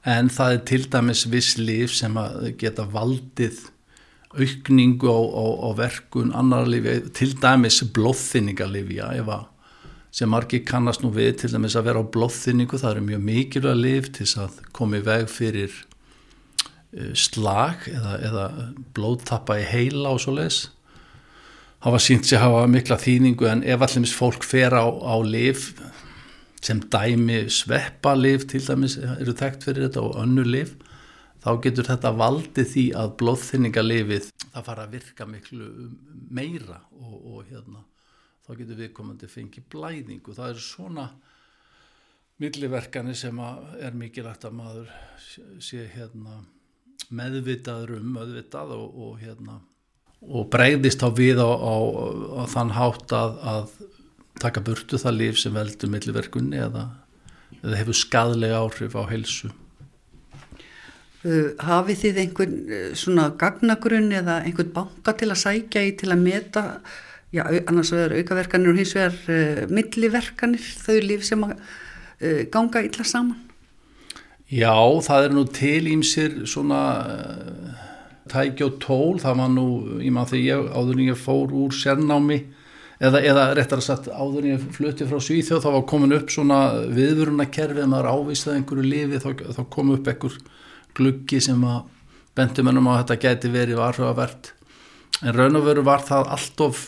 En 0.05 0.29
það 0.29 0.53
er 0.53 0.61
til 0.69 0.83
dæmis 0.93 1.23
viss 1.33 1.55
líf 1.57 1.95
sem 1.97 2.13
að 2.21 2.51
geta 2.61 2.85
valdið 2.85 3.63
aukningu 4.35 5.09
á, 5.09 5.19
á, 5.25 5.45
á 5.65 5.69
verkun 5.79 6.35
annar 6.37 6.69
lífi, 6.69 6.99
til 7.17 7.33
dæmis 7.41 7.81
blóðþyningalífja 7.95 9.09
sem 10.15 10.29
margir 10.31 10.61
kannast 10.63 11.01
nú 11.03 11.09
við 11.11 11.41
til 11.41 11.51
dæmis 11.51 11.75
að 11.75 11.89
vera 11.89 12.05
á 12.05 12.11
blóðþyningu, 12.13 12.77
það 12.79 12.91
eru 12.93 13.07
mjög 13.09 13.25
mikilvæg 13.25 13.81
líf 13.81 14.13
til 14.15 14.29
að 14.45 14.61
komi 14.75 15.01
veg 15.03 15.25
fyrir 15.31 15.73
eh, 16.93 17.11
slag 17.17 17.89
eða, 17.89 18.13
eða 18.29 18.45
blóðtappa 18.95 19.57
í 19.59 19.67
heila 19.73 20.13
og 20.13 20.21
svo 20.23 20.37
leiðis 20.37 20.61
hafa 21.85 22.01
sínt 22.01 22.27
sér 22.27 22.43
hafa 22.43 22.65
mikla 22.71 22.97
þýningu 23.01 23.49
en 23.51 23.63
ef 23.63 23.85
allir 23.85 24.05
mis 24.05 24.15
fólk 24.17 24.43
fer 24.43 24.73
á, 24.73 24.85
á 24.85 25.15
liv 25.21 25.71
sem 26.65 26.81
dæmi 26.81 27.45
sveppaliv 27.53 28.47
til 28.49 28.63
dæmis 28.65 28.97
eru 28.97 29.37
þekkt 29.37 29.69
fyrir 29.69 29.87
þetta 29.87 30.05
og 30.05 30.21
önnu 30.23 30.45
liv 30.49 30.75
þá 31.45 31.51
getur 31.61 31.89
þetta 31.91 32.15
valdið 32.17 32.71
því 32.71 32.85
að 32.97 33.17
blóðþyningalifið 33.21 34.31
það 34.55 34.69
fara 34.69 34.87
að 34.87 34.95
virka 34.95 35.27
miklu 35.29 35.67
meira 36.33 36.79
og, 36.97 37.13
og 37.15 37.51
hérna 37.51 37.83
þá 38.45 38.51
getur 38.59 38.79
við 38.79 38.91
komandi 38.93 39.29
fengið 39.29 39.69
blæðingu. 39.73 40.35
Það 40.37 40.51
eru 40.53 40.63
svona 40.63 41.05
milliverkani 42.41 43.15
sem 43.17 43.39
er 43.41 43.95
mikilvægt 43.97 44.45
að 44.45 44.57
maður 44.59 44.91
sé 45.63 45.85
hérna 45.95 46.43
meðvitaður 47.15 47.97
um 47.99 48.11
meðvitað 48.15 48.75
og, 48.75 48.99
og 49.07 49.17
hérna 49.21 49.59
og 50.25 50.47
bregðist 50.53 51.03
þá 51.03 51.09
við 51.17 51.41
á, 51.41 51.49
á, 51.49 51.75
á 52.41 52.43
þann 52.49 52.73
hátt 52.75 53.13
að, 53.15 53.35
að 53.45 53.75
taka 54.41 54.63
burtu 54.65 54.99
það 55.01 55.19
líf 55.19 55.39
sem 55.39 55.53
veldur 55.55 55.91
milliverkunni 55.91 56.59
eða, 56.65 56.87
eða 57.61 57.79
hefur 57.81 57.99
skadlega 57.99 58.61
áhrif 58.63 58.97
á 58.97 59.03
helsu. 59.11 59.51
Uh, 61.25 61.55
hafið 61.57 62.01
þið 62.03 62.19
einhvern 62.21 62.57
uh, 62.69 62.89
svona 62.97 63.31
gagnagrunn 63.39 64.11
eða 64.13 64.41
einhvern 64.45 64.73
banka 64.75 65.15
til 65.17 65.31
að 65.31 65.41
sækja 65.41 65.81
í 65.87 65.95
til 65.97 66.11
að 66.13 66.21
meta, 66.21 66.65
já 67.33 67.41
annars 67.65 67.89
vegar 67.95 68.13
aukaverkanir 68.19 68.73
og 68.73 68.77
hins 68.81 68.93
vegar 68.93 69.17
uh, 69.33 69.63
milliverkanir, 69.73 70.67
þau 70.85 70.99
líf 71.01 71.25
sem 71.25 71.47
að 71.47 71.55
uh, 71.55 72.43
ganga 72.53 72.85
illa 72.85 73.07
saman? 73.07 73.41
Já, 74.53 74.77
það 75.01 75.25
er 75.25 75.33
nú 75.33 75.47
til 75.49 75.87
ímsir 75.89 76.43
svona 76.45 76.83
tæki 78.31 78.65
og 78.65 78.77
tól, 78.83 79.17
það 79.21 79.41
var 79.41 79.51
nú, 79.53 79.65
ég 80.01 80.13
maður 80.13 80.33
þegar 80.33 80.45
ég 80.45 80.69
áður 80.73 80.99
en 80.99 81.09
ég 81.09 81.19
fór 81.21 81.55
úr 81.55 81.75
sérnámi 81.75 82.39
eða, 82.99 83.21
eða 83.21 83.45
réttar 83.57 83.81
að 83.81 83.87
sagt 83.87 84.09
áður 84.09 84.43
en 84.43 84.53
ég 84.55 84.67
flutti 84.75 85.07
frá 85.09 85.19
Svíþjóð 85.21 85.63
þá 85.65 85.69
var 85.75 85.85
komin 85.91 86.15
upp 86.17 86.33
svona 86.33 86.59
viðvörunarkerfi 86.95 87.83
en 87.83 87.93
maður 87.93 88.11
ávistaði 88.15 88.61
einhverju 88.61 88.87
lifi 88.87 89.21
þá, 89.21 89.29
þá 89.59 89.63
kom 89.75 89.93
upp 89.95 90.09
einhver 90.11 90.37
gluggi 90.95 91.41
sem 91.43 91.65
að 91.67 91.83
bendumennum 92.35 92.89
á 92.91 92.99
þetta 93.03 93.21
geti 93.27 93.51
verið 93.53 93.79
varfugavert 93.79 94.55
en 95.23 95.35
raun 95.35 95.59
og 95.59 95.67
veru 95.69 95.83
var 95.85 96.03
það 96.03 96.31
alltof 96.35 96.87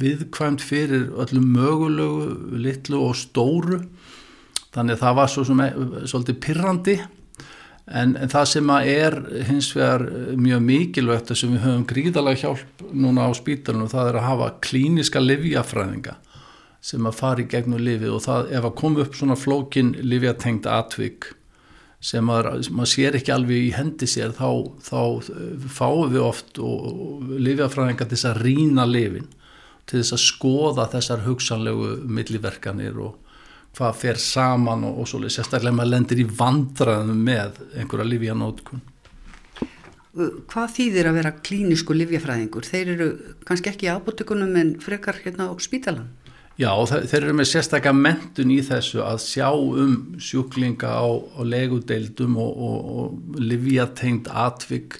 viðkvæmt 0.00 0.62
fyrir 0.62 1.08
öllum 1.18 1.48
mögulegu 1.54 2.58
litlu 2.60 3.00
og 3.08 3.16
stóru. 3.18 3.80
Þannig 4.70 4.96
að 4.96 5.02
það 5.02 5.16
var 5.18 5.32
svo 5.32 5.44
sem, 5.48 5.62
svolítið 6.06 6.38
pirrandi 6.44 6.96
en, 7.90 8.14
en 8.16 8.30
það 8.30 8.46
sem 8.52 8.72
að 8.72 8.88
er 8.92 9.16
hins 9.48 9.70
vegar 9.74 10.04
mjög 10.38 10.62
mikilvægt 10.66 11.32
sem 11.34 11.54
við 11.56 11.64
höfum 11.64 11.86
gríðalega 11.90 12.42
hjálp 12.44 12.84
núna 12.92 13.26
á 13.26 13.30
spítalunum 13.36 13.90
það 13.90 14.12
er 14.12 14.20
að 14.20 14.28
hafa 14.28 14.50
klíniska 14.66 15.22
livjafræðinga 15.22 16.16
sem 16.90 17.06
að 17.06 17.18
fara 17.18 17.42
í 17.42 17.48
gegnum 17.50 17.82
lifið 17.82 18.14
og 18.16 18.24
það 18.24 18.54
ef 18.56 18.68
að 18.68 18.78
koma 18.80 19.04
upp 19.04 19.18
svona 19.18 19.36
flókin 19.36 19.92
livjatengt 20.00 20.68
atvik 20.70 21.32
sem 22.00 22.24
maður, 22.24 22.62
maður 22.72 22.92
sér 22.94 23.18
ekki 23.18 23.34
alveg 23.34 23.66
í 23.66 23.72
hendi 23.76 24.06
sér 24.08 24.32
þá, 24.32 24.48
þá 24.80 25.00
fáum 25.68 26.14
við 26.14 26.22
oft 26.24 26.60
og, 26.62 26.86
og 26.88 27.34
lifjafræðinga 27.36 28.06
til 28.06 28.16
þess 28.16 28.30
að 28.30 28.42
rína 28.46 28.86
lifin 28.88 29.28
til 29.90 29.98
þess 29.98 30.14
að 30.16 30.24
skoða 30.24 30.86
þessar 30.94 31.26
hugsanlegu 31.26 31.90
milliverkanir 32.08 33.02
og 33.02 33.18
hvað 33.78 33.98
fer 34.02 34.20
saman 34.20 34.86
og, 34.88 35.02
og 35.02 35.10
svolítið 35.10 35.36
sérstaklega 35.38 35.76
maður 35.76 35.92
lendir 35.94 36.22
í 36.22 36.28
vandraðum 36.40 37.26
með 37.26 37.60
einhverja 37.74 38.08
lifjanótkun 38.12 38.86
Hvað 40.10 40.72
þýðir 40.74 41.06
að 41.06 41.16
vera 41.20 41.30
klínisku 41.46 41.94
lifjafræðingur? 41.94 42.66
Þeir 42.66 42.88
eru 42.96 43.06
kannski 43.46 43.70
ekki 43.70 43.86
í 43.86 43.92
ábúttökunum 43.94 44.56
en 44.58 44.72
frekar 44.82 45.20
hérna 45.22 45.46
á 45.46 45.54
spítalan 45.62 46.08
Já, 46.60 46.74
þeir 46.84 47.22
eru 47.22 47.36
með 47.38 47.46
sérstaklega 47.48 47.96
mentun 47.96 48.50
í 48.52 48.58
þessu 48.66 49.00
að 49.06 49.22
sjá 49.24 49.46
um 49.54 49.94
sjúklinga 50.20 50.90
á, 50.92 51.08
á 51.08 51.40
legudeildum 51.46 52.34
og, 52.42 52.50
og, 52.50 52.90
og 52.90 53.38
livjatengt 53.40 54.28
atvik 54.28 54.98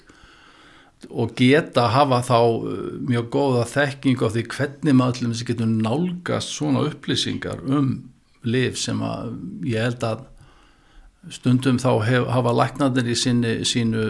og 1.09 1.35
geta 1.37 1.87
hafa 1.93 2.21
þá 2.25 2.39
uh, 2.39 2.71
mjög 3.09 3.29
góða 3.33 3.67
þekking 3.69 4.23
á 4.25 4.27
því 4.33 4.45
hvernig 4.55 4.97
maður 4.97 5.27
allir 5.27 5.45
getur 5.51 5.69
nálgast 5.69 6.55
svona 6.55 6.85
upplýsingar 6.89 7.61
um 7.65 7.91
liv 8.47 8.77
sem 8.79 9.01
að 9.05 9.33
ég 9.69 9.89
held 9.89 10.05
að 10.05 10.27
stundum 11.29 11.77
þá 11.81 11.89
hef, 12.07 12.27
hafa 12.33 12.53
læknarnir 12.57 13.11
í 13.13 13.15
sínu, 13.17 13.55
sínu 13.67 14.05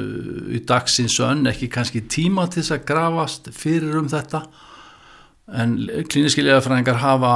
í 0.56 0.62
dagsins 0.68 1.18
önn 1.24 1.50
ekki 1.52 1.68
kannski 1.72 2.06
tíma 2.08 2.48
til 2.48 2.62
þess 2.62 2.78
að 2.78 2.86
grafast 2.88 3.50
fyrir 3.56 3.98
um 4.00 4.08
þetta. 4.12 4.46
En 5.52 5.74
klíniski 6.08 6.46
legafræðingar 6.46 7.02
hafa 7.02 7.32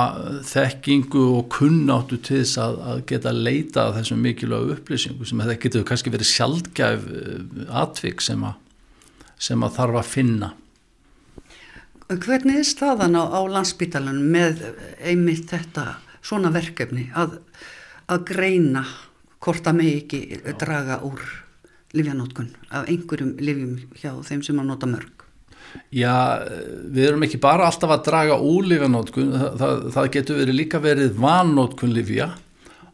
þekkingu 0.47 1.23
og 1.35 1.49
kunnáttu 1.51 2.21
til 2.23 2.39
þess 2.45 2.59
að, 2.63 2.77
að 2.87 3.01
geta 3.11 3.33
leita 3.35 3.89
þessum 3.97 4.21
mikilvægu 4.23 4.77
upplýsingu 4.77 5.27
sem 5.27 5.41
þetta 5.43 5.63
getur 5.65 5.87
kannski 5.89 6.13
verið 6.13 6.31
sjálfgæf 6.31 7.09
eh, 7.11 7.65
atvik 7.81 8.23
sem 8.23 8.45
að, 8.47 8.55
sem 9.49 9.67
að 9.67 9.75
þarf 9.81 9.99
að 9.99 10.13
finna. 10.13 10.53
Hvernig 12.05 12.61
er 12.61 12.67
staðan 12.69 13.17
á, 13.17 13.23
á 13.27 13.41
landsbytalanum 13.49 14.31
með 14.31 14.63
einmitt 15.03 15.49
þetta 15.51 15.97
svona 16.25 16.51
verkefni 16.53 17.09
að, 17.17 17.39
að 18.11 18.23
greina 18.31 18.85
hvort 19.45 19.67
að 19.69 19.77
megi 19.81 19.97
ekki 20.01 20.21
draga 20.59 21.01
úr 21.05 21.21
livjanótkun 21.95 22.49
af 22.73 22.89
einhverjum 22.91 23.35
livjum 23.39 23.77
hjá 23.99 24.11
þeim 24.25 24.41
sem 24.45 24.59
að 24.59 24.71
nota 24.71 24.89
mörg. 24.89 25.25
Já, 25.91 26.39
við 26.93 27.09
erum 27.09 27.25
ekki 27.27 27.39
bara 27.43 27.67
alltaf 27.67 27.91
að 27.91 28.05
draga 28.07 28.37
úlífanótkun, 28.39 29.33
það, 29.35 29.47
það, 29.59 29.81
það 29.95 30.11
getur 30.13 30.39
verið 30.39 30.59
líka 30.59 30.81
verið 30.83 31.17
vannótkun 31.19 31.95
livja, 31.95 32.29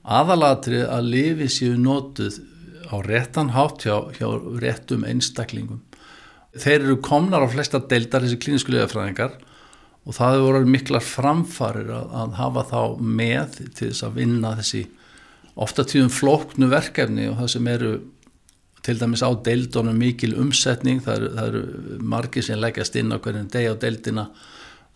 aðalatri 0.01 0.81
að 0.85 1.11
lifi 1.13 1.50
séu 1.51 1.77
nótuð 1.77 2.39
á 2.89 2.95
réttan 3.05 3.53
hátt 3.55 3.85
hjá, 3.85 3.95
hjá 4.17 4.27
réttum 4.63 5.05
einstaklingum. 5.07 5.81
Þeir 6.57 6.79
eru 6.81 6.97
komnar 7.05 7.45
á 7.45 7.53
flesta 7.53 7.79
deildar 7.79 8.25
þessi 8.25 8.41
klínisku 8.41 8.73
lifjafræðingar 8.73 9.38
og 10.01 10.17
það 10.17 10.34
hefur 10.36 10.48
voruð 10.48 10.72
miklar 10.74 11.05
framfarir 11.05 11.91
að, 11.93 12.08
að 12.24 12.34
hafa 12.39 12.63
þá 12.72 12.81
með 13.20 13.60
til 13.60 13.91
þess 13.91 14.08
að 14.08 14.17
vinna 14.17 14.55
þessi 14.58 14.81
ofta 15.62 15.86
tíðum 15.86 16.10
flóknu 16.13 16.70
verkefni 16.72 17.27
og 17.29 17.38
það 17.41 17.51
sem 17.55 17.70
eru 17.70 17.91
til 18.81 18.98
dæmis 18.98 19.22
á 19.22 19.29
deildunum 19.46 20.00
mikil 20.01 20.34
umsetning, 20.41 21.03
það 21.05 21.17
eru, 21.20 21.31
það 21.36 21.50
eru 21.50 22.00
margi 22.13 22.43
sem 22.46 22.62
leggjast 22.62 22.96
inn 22.98 23.13
á 23.13 23.22
hverjum 23.22 23.50
deg 23.53 23.67
á 23.70 23.75
deildina. 23.77 24.29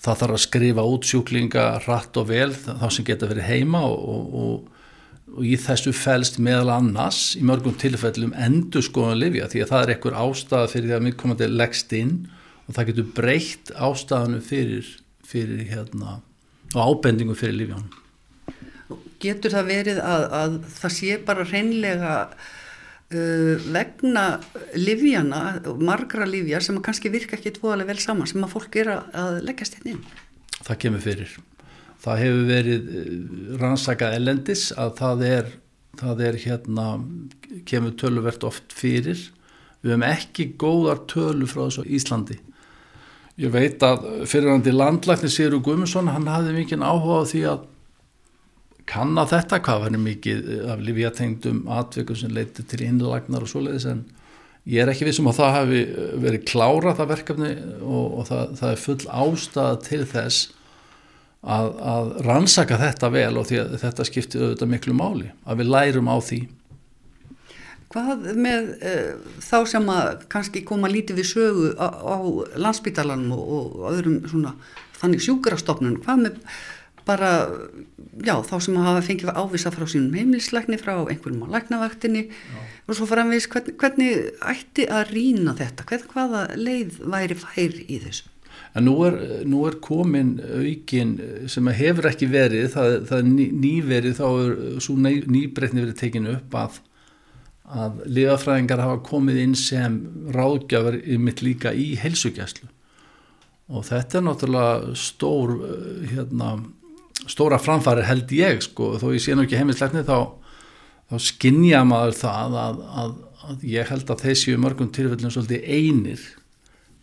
Það 0.01 0.21
þarf 0.21 0.35
að 0.35 0.43
skrifa 0.43 0.85
út 0.89 1.05
sjúklinga 1.07 1.65
rætt 1.85 2.17
og 2.19 2.29
vel 2.29 2.49
þá 2.55 2.87
sem 2.91 3.05
geta 3.07 3.29
verið 3.29 3.47
heima 3.47 3.83
og, 3.85 4.25
og, 4.41 4.87
og 5.35 5.45
í 5.45 5.53
þessu 5.61 5.93
fælst 5.95 6.39
meðal 6.43 6.73
annars 6.75 7.35
í 7.37 7.43
mörgum 7.45 7.77
tilfellum 7.79 8.33
endur 8.33 8.83
skoðan 8.85 9.21
livja 9.21 9.47
því 9.51 9.63
að 9.63 9.71
það 9.71 9.85
er 9.85 9.93
ekkur 9.95 10.17
ástæða 10.25 10.71
fyrir 10.73 10.89
því 10.89 10.97
að 10.97 11.39
til 11.43 11.51
leggst 11.53 11.95
inn 11.95 12.17
og 12.65 12.75
það 12.75 12.91
getur 12.91 13.11
breytt 13.17 13.71
ástæðanu 13.75 14.41
fyrir, 14.45 14.89
fyrir 15.25 15.65
hérna 15.69 16.19
og 16.73 16.81
ábendingu 16.81 17.37
fyrir 17.37 17.59
livjónum. 17.61 17.89
Getur 19.21 19.53
það 19.53 19.71
verið 19.71 20.03
að, 20.03 20.23
að 20.41 20.61
það 20.75 20.95
sé 20.99 21.17
bara 21.25 21.47
reynlega 21.49 22.13
Uh, 23.13 23.61
vegna 23.69 24.39
livjana, 24.73 25.59
margra 25.77 26.25
livja 26.25 26.57
sem 26.65 26.79
kannski 26.81 27.11
virka 27.13 27.37
ekki 27.37 27.51
tvoðalega 27.53 27.91
vel 27.91 28.01
saman 28.01 28.25
sem 28.25 28.41
að 28.41 28.55
fólk 28.55 28.77
er 28.81 28.87
að 28.95 29.35
leggjast 29.45 29.75
hérna 29.77 29.91
inn? 29.91 29.99
Það 30.65 30.79
kemur 30.81 31.03
fyrir. 31.03 31.35
Það 32.01 32.21
hefur 32.23 32.49
verið 32.49 32.89
uh, 32.89 33.11
rannsakað 33.61 34.15
elendis 34.17 34.63
að 34.73 34.95
það 34.97 35.21
er, 35.27 35.53
það 36.01 36.25
er 36.31 36.39
hérna 36.47 36.87
kemur 37.69 37.93
töluvert 38.01 38.47
oft 38.49 38.73
fyrir. 38.73 39.21
Við 39.85 39.93
hefum 39.93 40.07
ekki 40.09 40.49
góðar 40.65 41.05
tölu 41.13 41.45
frá 41.51 41.67
þessu 41.67 41.85
Íslandi 41.85 42.39
ég 43.41 43.51
veit 43.51 43.83
að 43.83 44.05
fyrirhandi 44.31 44.73
landlækni 44.73 45.29
Sigur 45.31 45.63
Guðmundsson 45.63 46.11
hann 46.11 46.27
hafði 46.31 46.55
mikið 46.59 46.85
áhuga 46.85 47.23
á 47.23 47.29
því 47.31 47.41
að 47.51 47.63
kann 48.89 49.15
að 49.17 49.31
þetta 49.33 49.61
hvað 49.65 49.85
verður 49.85 50.03
mikið 50.05 50.43
af 50.71 50.83
lífjatengdum 50.85 51.63
atvikum 51.73 52.19
sem 52.19 52.33
leiti 52.33 52.65
til 52.69 52.83
innlagnar 52.85 53.45
og 53.45 53.49
svoleiðis 53.49 53.87
en 53.89 54.03
ég 54.69 54.83
er 54.83 54.91
ekki 54.91 55.07
vissum 55.07 55.29
að 55.29 55.39
það 55.39 55.55
hafi 55.59 55.81
verið 56.21 56.45
klára 56.51 56.93
það 56.97 57.11
verkefni 57.13 57.53
og, 57.81 58.05
og 58.05 58.29
það, 58.29 58.53
það 58.59 58.69
er 58.71 58.83
full 58.83 58.99
ástæða 59.23 59.79
til 59.87 60.03
þess 60.09 60.45
að, 61.45 61.71
að 61.93 62.13
rannsaka 62.25 62.79
þetta 62.81 63.11
vel 63.13 63.31
og 63.41 63.49
því 63.49 63.61
að 63.63 63.75
þetta 63.83 64.07
skiptir 64.09 64.45
auðvitað 64.45 64.71
miklu 64.73 64.95
máli 64.97 65.31
að 65.45 65.61
við 65.61 65.71
lærum 65.75 66.09
á 66.09 66.17
því 66.17 66.41
Hvað 67.95 68.25
með 68.35 68.71
uh, 68.75 69.35
þá 69.39 69.57
sem 69.71 69.91
að 69.93 70.25
kannski 70.31 70.65
koma 70.67 70.91
lítið 70.91 71.21
við 71.21 71.29
sögu 71.31 71.69
á, 71.79 71.87
á 71.87 72.17
landsbytalanum 72.59 73.31
og, 73.35 73.77
og 73.79 73.85
öðrum 73.93 74.17
svona 74.27 74.55
þannig 74.99 75.23
sjúkurastofnun, 75.23 76.01
hvað 76.03 76.25
með 76.25 76.41
bara, 77.05 77.31
já, 78.25 78.33
þá 78.45 78.55
sem 78.63 78.77
hafa 78.81 79.01
fengið 79.05 79.31
ávisa 79.37 79.71
frá 79.73 79.85
sínum 79.89 80.15
heimilisleikni 80.17 80.79
frá 80.81 80.95
einhverjum 80.97 81.45
á 81.45 81.53
læknavaktinni 81.55 82.23
já. 82.25 82.61
og 82.87 82.97
svo 82.97 83.07
framvís 83.09 83.47
hvernig, 83.51 83.75
hvernig 83.81 84.23
ætti 84.41 84.87
að 84.89 85.11
rína 85.13 85.53
þetta, 85.59 85.85
Hvern, 85.89 86.07
hvaða 86.13 86.47
leið 86.57 86.97
væri 87.03 87.37
fær 87.37 87.77
í 87.85 87.99
þessu? 88.07 88.31
En 88.75 88.87
nú 88.87 88.95
er, 89.07 89.15
nú 89.47 89.61
er 89.69 89.77
komin 89.83 90.35
aukin 90.41 91.13
sem 91.51 91.67
hefur 91.77 92.09
ekki 92.09 92.27
verið, 92.31 92.71
það, 92.73 92.97
það 93.11 93.29
ný, 93.29 93.45
nýverið, 93.61 94.17
þá 94.17 94.27
er 94.31 94.57
svo 94.83 94.97
ný, 94.99 95.13
nýbreytni 95.31 95.83
verið 95.83 95.97
tekinu 96.01 96.33
upp 96.35 96.57
að, 96.59 96.81
að 97.65 98.03
liðafræðingar 98.13 98.83
hafa 98.83 99.01
komið 99.07 99.41
inn 99.41 99.55
sem 99.57 99.99
ráðgjafar 100.35 100.99
mitt 101.17 101.41
líka 101.41 101.73
í 101.73 101.93
helsugjæslu 101.97 102.69
og 103.65 103.85
þetta 103.87 104.19
er 104.19 104.25
náttúrulega 104.27 104.97
stór 104.99 105.55
hérna 106.11 106.51
stóra 107.29 107.59
framfæri 107.61 108.05
held 108.05 108.33
ég 108.35 108.63
sko, 108.63 108.95
þó 109.01 109.11
ég 109.15 109.23
sé 109.23 109.35
nú 109.35 109.45
ekki 109.45 109.59
heimisleikni 109.59 110.03
þá, 110.05 110.17
þá 111.09 111.15
skinnja 111.27 111.83
maður 111.87 112.17
það 112.19 112.57
að, 112.61 112.81
að, 113.01 113.13
að 113.45 113.67
ég 113.71 113.91
held 113.91 114.11
að 114.11 114.25
þessi 114.27 114.57
mörgum 114.61 114.91
tilfellin 114.93 115.33
svolítið 115.33 115.69
einir. 115.77 116.25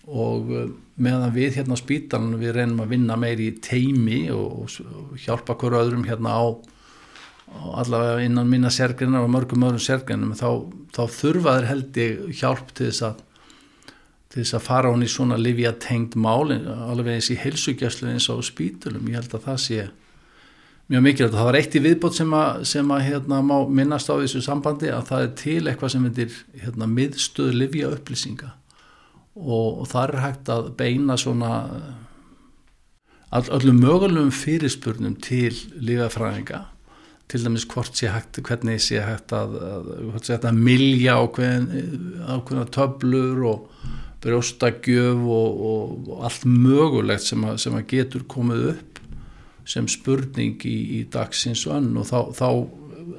Og 0.03 0.51
uh, 0.51 0.69
meðan 1.03 1.35
við 1.35 1.59
hérna 1.61 1.79
á 1.79 1.83
spítalan 1.83 2.39
við 2.41 2.57
reynum 2.57 2.83
að 2.85 2.95
vinna 2.97 3.17
meir 3.19 3.43
í 3.43 3.53
teimi 3.63 4.25
og, 4.35 4.69
og 4.83 5.19
hjálpa 5.23 5.57
hverju 5.59 5.83
öðrum 5.83 6.07
hérna 6.09 6.35
á, 6.35 6.45
á 7.53 7.65
allavega 7.83 8.23
innan 8.25 8.49
minna 8.51 8.71
sérgrinnar 8.73 9.27
og 9.27 9.33
mörgum 9.35 9.67
öðrum 9.67 9.83
sérgrinnum 9.83 10.35
þá, 10.39 10.49
þá 10.95 11.03
þurfa 11.19 11.57
þeir 11.59 11.69
held 11.71 12.01
ég 12.03 12.41
hjálp 12.41 12.73
til 12.73 12.89
þess 12.89 13.07
að 13.11 13.21
til 14.33 14.41
þess 14.41 14.57
að 14.57 14.65
fara 14.65 14.93
hún 14.93 15.05
í 15.05 15.11
svona 15.13 15.37
livja 15.37 15.75
tengd 15.77 16.15
málin 16.17 16.65
alveg 16.65 17.19
eins 17.19 17.29
í 17.35 17.37
heilsugjæslu 17.37 18.09
eins 18.15 18.31
á 18.33 18.35
spítulum, 18.41 19.11
ég 19.13 19.21
held 19.21 19.35
að 19.37 19.45
það 19.45 19.59
sé 19.61 19.83
mjög 20.89 21.05
mikilvægt. 21.05 21.37
Það 21.37 21.49
var 21.49 21.59
eitt 21.59 21.77
í 21.77 21.83
viðbót 21.85 22.17
sem 22.17 22.33
að, 22.37 22.65
sem 22.69 22.95
að 22.97 23.05
hérna, 23.11 23.43
má 23.45 23.55
minnast 23.69 24.09
á 24.09 24.17
þessu 24.17 24.43
sambandi 24.45 24.89
að 24.93 25.05
það 25.11 25.27
er 25.27 25.35
til 25.43 25.61
eitthvað 25.67 25.95
sem 25.95 26.09
heitir 26.09 26.39
hérna, 26.65 26.89
miðstöðu 26.89 27.59
livja 27.59 27.93
upplýsinga 27.93 28.51
og, 29.37 29.83
og 29.83 29.87
það 29.93 30.03
er 30.09 30.25
hægt 30.25 30.53
að 30.53 30.73
beina 30.81 31.19
svona 31.21 31.53
all, 33.33 33.47
öllum 33.49 33.81
mögulegum 33.85 34.33
fyrirspurnum 34.37 35.17
til 35.25 35.55
livjafræðinga 35.77 36.67
til 37.33 37.47
dæmis 37.47 37.65
hvort 37.73 37.97
sé 37.97 38.11
hægt, 38.13 38.43
hvernig 38.45 38.81
sé 38.85 39.01
hægt 39.01 39.33
að, 39.33 39.57
að 39.65 39.91
hvort 40.11 40.27
sé 40.27 40.35
hægt 40.37 40.49
að 40.51 40.59
milja 40.69 41.17
ákveðna 41.17 42.67
töblur 42.75 43.45
og 43.49 43.87
brjóstagjöf 44.23 45.23
og, 45.25 45.63
og, 45.71 45.95
og 46.13 46.27
allt 46.29 46.45
mögulegt 46.47 47.25
sem 47.27 47.43
að, 47.49 47.57
sem 47.65 47.79
að 47.79 47.89
getur 47.95 48.27
komið 48.31 48.69
upp 48.75 49.01
sem 49.73 49.89
spurning 49.91 50.63
í, 50.67 50.77
í 50.99 51.01
dagsins 51.11 51.65
önn 51.71 51.95
og 51.99 52.09
þá, 52.11 52.19
þá 52.37 52.49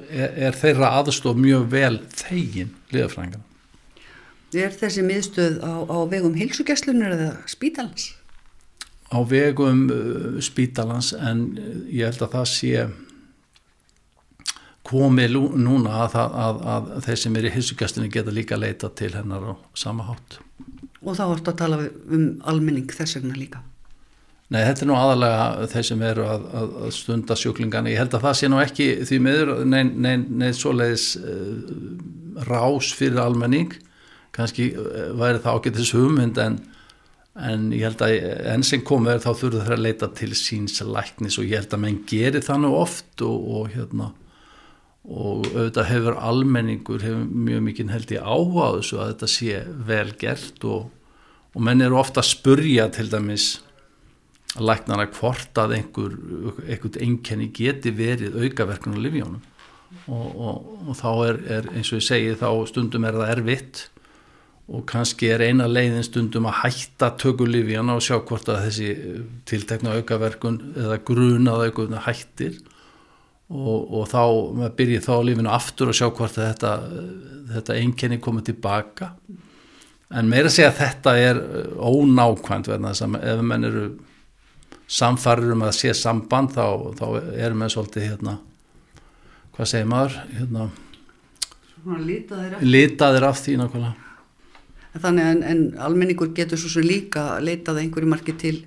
er, 0.08 0.30
er 0.48 0.58
þeirra 0.60 0.94
aðstof 1.00 1.38
mjög 1.40 1.68
vel 1.72 1.96
þegin 2.14 2.72
liðafræðingarna. 2.94 3.50
Er 4.54 4.74
þessi 4.78 5.02
miðstöð 5.02 5.56
á, 5.66 5.82
á 5.82 5.98
vegum 6.06 6.36
heilsugjastlunar 6.38 7.16
eða 7.16 7.30
spítalans? 7.50 8.12
Á 9.10 9.18
vegum 9.26 9.88
uh, 9.90 10.36
spítalans 10.44 11.10
en 11.18 11.48
ég 11.90 12.06
held 12.06 12.22
að 12.22 12.36
það 12.36 12.52
sé 12.52 12.84
komið 14.84 15.36
núna 15.56 16.00
að, 16.04 16.16
að, 16.20 16.64
að 16.74 16.88
þeir 17.06 17.20
sem 17.22 17.36
er 17.38 17.46
í 17.48 17.52
heilsugjastlunni 17.54 18.10
geta 18.12 18.34
líka 18.34 18.58
leita 18.60 18.90
til 18.92 19.14
hennar 19.16 19.46
á 19.48 19.54
sama 19.78 20.08
hátt. 20.10 20.40
Og 21.04 21.16
þá 21.16 21.24
ertu 21.28 21.52
að 21.52 21.60
tala 21.60 21.78
um 22.12 22.26
almenning 22.48 22.90
þess 22.92 23.18
vegna 23.18 23.36
líka? 23.38 23.62
Nei, 24.52 24.60
þetta 24.60 24.84
er 24.84 24.88
nú 24.90 24.96
aðalega 24.98 25.68
þeir 25.72 25.86
sem 25.88 26.02
eru 26.04 26.26
að, 26.28 26.44
að, 26.60 26.74
að 26.84 26.92
stunda 26.98 27.36
sjúklingana. 27.40 27.90
Ég 27.92 28.02
held 28.02 28.16
að 28.16 28.26
það 28.26 28.36
sé 28.38 28.50
nú 28.52 28.60
ekki 28.60 28.88
því 29.08 29.20
miður, 29.24 29.52
nein, 29.68 29.94
nein, 30.04 30.26
nein 30.36 30.56
svoleiðis 30.56 31.06
uh, 31.16 32.44
rás 32.50 32.92
fyrir 32.96 33.22
almenning. 33.24 33.72
Kanski 34.36 34.70
uh, 34.76 35.14
væri 35.16 35.40
það 35.44 35.58
ágættis 35.58 35.94
hugmynd 35.96 36.40
en, 36.44 36.58
en 37.40 37.70
ég 37.72 37.86
held 37.88 38.04
að 38.04 38.18
enn 38.52 38.66
sem 38.68 38.84
komur 38.84 39.22
þá 39.24 39.30
þurfur 39.32 39.62
það 39.62 39.78
að 39.78 39.86
leita 39.88 40.10
til 40.20 40.30
síns 40.38 40.76
læknis 40.84 41.40
og 41.40 41.48
ég 41.48 41.64
held 41.64 41.78
að 41.78 41.84
menn 41.86 42.04
gerir 42.10 42.44
það 42.44 42.62
nú 42.66 42.74
oft 42.82 43.24
og, 43.24 43.48
og 43.56 43.72
hérna 43.72 44.12
og 45.04 45.44
auðvitað 45.52 45.90
hefur 45.90 46.16
almenningur 46.16 47.02
hefur 47.04 47.24
mjög 47.28 47.64
mikið 47.68 47.92
held 47.92 48.12
í 48.14 48.20
áhuga 48.20 48.68
á 48.72 48.76
þessu 48.78 49.00
að 49.00 49.10
þetta 49.12 49.30
sé 49.34 49.62
vel 49.90 50.10
gert 50.20 50.64
og, 50.64 50.86
og 51.52 51.64
menn 51.66 51.84
eru 51.84 51.98
ofta 52.00 52.22
að 52.22 52.30
spurja 52.30 52.88
til 52.94 53.10
dæmis 53.12 53.48
að 54.54 54.68
læknara 54.70 55.08
hvort 55.12 55.60
að 55.60 55.76
einhver, 55.78 56.14
einhvern 56.64 57.00
enkenni 57.08 57.50
geti 57.52 57.92
verið 57.92 58.38
aukaverkun 58.38 58.96
á 58.96 59.04
livjónum 59.04 59.42
og, 60.08 60.28
og, 60.32 60.70
og 60.88 60.96
þá 60.98 61.10
er, 61.28 61.42
er 61.58 61.68
eins 61.74 61.92
og 61.92 62.00
ég 62.00 62.08
segi 62.08 62.36
þá 62.40 62.48
stundum 62.70 63.04
er 63.04 63.18
það 63.20 63.34
erfitt 63.36 63.88
og 64.64 64.86
kannski 64.88 65.28
er 65.34 65.44
eina 65.44 65.66
leiðin 65.68 66.06
stundum 66.06 66.48
að 66.48 66.62
hætta 66.62 67.10
tökulivjana 67.20 67.98
og 67.98 68.04
sjá 68.06 68.16
hvort 68.24 68.48
að 68.48 68.70
þessi 68.70 68.92
tiltekna 69.48 69.98
aukaverkun 69.98 70.62
eða 70.80 71.02
grunað 71.04 71.66
aukaverkun 71.66 72.06
hættir 72.06 72.62
og, 73.52 73.80
og 74.00 74.06
þá 74.08 74.22
byrjir 74.78 75.04
þá 75.04 75.14
lífinu 75.26 75.52
aftur 75.52 75.92
og 75.92 75.98
sjá 75.98 76.08
hvort 76.08 76.38
þetta, 76.38 76.76
þetta 77.52 77.80
enkenni 77.80 78.20
komið 78.22 78.52
tilbaka 78.52 79.12
en 80.14 80.30
meira 80.30 80.52
segja 80.52 80.70
að 80.70 80.80
þetta 80.80 81.14
er 81.20 81.40
ónákvæmt 81.80 82.70
verðan 82.70 82.92
þess 82.92 83.06
að 83.06 83.16
ef 83.32 83.44
menn 83.50 83.68
eru 83.68 83.84
samfarrir 84.90 85.54
um 85.54 85.64
að 85.64 85.76
sé 85.78 85.94
samband 85.96 86.54
þá, 86.54 86.64
þá 86.98 87.06
erum 87.34 87.64
við 87.64 87.74
svolítið 87.74 88.08
hérna, 88.10 88.38
hvað 89.56 89.70
segir 89.70 89.90
maður 89.90 90.18
hérna, 90.36 90.70
litaðir 92.64 93.28
af, 93.28 93.40
því 93.44 93.58
nákvæmlega. 93.60 93.94
Þannig 94.94 95.28
en, 95.32 95.40
en 95.50 95.62
almenningur 95.82 96.30
getur 96.36 96.60
svo 96.60 96.82
líka 96.84 97.40
leitað 97.42 97.80
einhverju 97.82 98.10
marki 98.12 98.36
til 98.38 98.60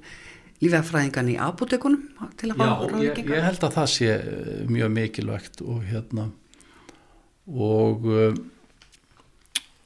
lífæðfræðingan 0.63 1.32
í 1.34 1.38
apotekunum 1.48 2.04
til 2.39 2.52
að 2.52 2.60
fá 2.60 2.67
ráðgengar? 2.67 3.24
Já, 3.24 3.34
ég, 3.38 3.48
held 3.48 3.65
að 3.67 3.76
það 3.78 3.89
sé 3.93 4.12
eh, 4.17 4.62
mjög 4.72 4.93
mikilvægt 4.96 5.65
og 5.65 5.82
hérna 5.88 6.30
og 7.48 8.08
uh, 8.10 8.38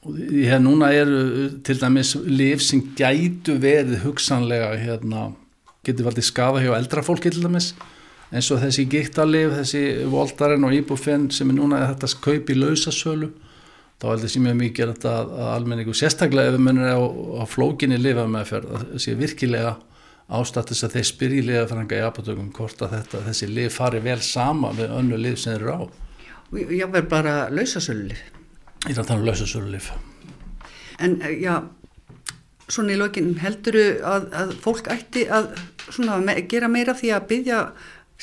og 0.02 0.18
ég, 0.18 0.56
núna 0.58 0.88
eru 0.96 1.50
til 1.62 1.78
dæmis 1.78 2.16
liv 2.26 2.62
sem 2.64 2.80
gætu 2.98 3.54
verið 3.62 4.00
hugsanlega 4.02 4.72
hérna 4.80 5.28
getur 5.86 6.08
valdið 6.08 6.26
skafa 6.26 6.62
hjá 6.62 6.72
eldra 6.74 7.04
fólki 7.06 7.30
til 7.30 7.44
dæmis 7.44 7.72
eins 8.32 8.48
og 8.50 8.62
þessi 8.62 8.86
gíktalif, 8.90 9.52
þessi 9.60 9.82
voltaren 10.10 10.64
og 10.64 10.74
íbúfinn 10.74 11.28
sem 11.34 11.52
er 11.52 11.58
núna 11.58 11.84
þetta 11.92 12.10
kaup 12.24 12.50
í 12.50 12.58
lausasölu 12.58 13.28
þá 14.02 14.06
er 14.10 14.22
þessi 14.24 14.42
mjög 14.42 14.58
mikið 14.64 14.92
að, 14.96 15.06
að 15.38 15.50
almenningu 15.52 15.94
sérstaklega 15.94 16.50
ef 16.50 16.56
við 16.56 16.64
munum 16.66 16.88
á, 16.90 16.98
á 17.38 17.44
flókinni 17.46 18.00
lifa 18.00 18.26
meðferð 18.26 18.74
að 18.74 18.86
þessi 18.96 19.18
virkilega 19.20 19.76
ástattis 20.38 20.82
að 20.86 20.96
þeir 20.96 21.08
spyrji 21.10 21.42
liðafranga 21.48 21.98
í 21.98 22.06
apotökum 22.06 22.52
hvort 22.56 22.82
að 22.84 22.96
þetta, 22.98 23.24
þessi 23.28 23.50
lif 23.50 23.76
fari 23.80 24.00
vel 24.04 24.20
sama 24.24 24.72
með 24.76 24.96
önnu 24.98 25.20
lif 25.20 25.42
sem 25.42 25.54
þeir 25.54 25.66
eru 25.66 25.76
á. 25.76 25.82
Já, 26.52 26.86
verð 26.92 27.08
bara 27.08 27.36
lausasölu 27.48 28.10
lif 28.10 28.24
Ég 28.88 28.96
er 28.96 28.98
að 29.00 29.06
tala 29.08 29.22
um 29.22 29.28
lausasölu 29.28 29.70
lif 29.72 29.92
En 31.00 31.16
já 31.40 31.62
svona 32.72 32.94
í 32.94 32.98
lokin 33.00 33.34
helduru 33.42 33.86
að, 34.06 34.28
að 34.36 34.52
fólk 34.64 34.90
ætti 34.92 35.24
að 35.32 35.50
svona, 35.88 36.18
me, 36.24 36.36
gera 36.48 36.70
meira 36.72 36.94
því 36.96 37.10
að 37.16 37.26
byggja 37.32 37.62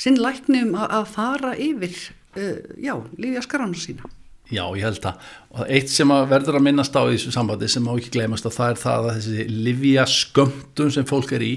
sinn 0.00 0.18
læknum 0.20 0.72
að, 0.78 0.86
að 1.00 1.10
fara 1.14 1.52
yfir 1.60 1.98
uh, 2.38 2.56
já, 2.80 2.94
lífja 3.20 3.44
skarana 3.46 3.78
sína? 3.78 4.10
Já, 4.50 4.64
ég 4.74 4.82
held 4.82 5.04
að 5.06 5.26
og 5.54 5.68
eitt 5.70 5.92
sem 5.92 6.10
að 6.10 6.30
verður 6.32 6.58
að 6.58 6.64
minnast 6.66 6.96
á 6.98 7.02
í 7.06 7.14
þessu 7.14 7.34
sambandi 7.34 7.68
sem 7.70 7.84
má 7.86 7.92
ekki 7.92 8.14
glemast 8.16 8.48
að 8.48 8.56
það 8.56 8.72
er 8.72 8.80
það 8.80 9.10
að 9.10 9.18
þessi 9.18 9.44
livja 9.68 10.06
skömmtum 10.10 10.90
sem 10.96 11.06
fólk 11.06 11.34
er 11.36 11.46
í 11.46 11.52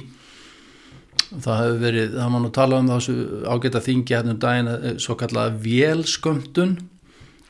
það 1.41 1.61
hefur 1.63 1.79
verið, 1.81 2.17
það 2.17 2.33
má 2.33 2.39
nú 2.43 2.51
tala 2.53 2.79
um 2.81 2.89
þessu 2.91 3.15
ágæta 3.49 3.83
þingi 3.83 4.17
hérna 4.17 4.35
um 4.35 4.41
daginn 4.43 4.73
eh, 4.73 4.97
svo 5.01 5.15
kallaða 5.19 5.55
vélskömmtun 5.63 6.75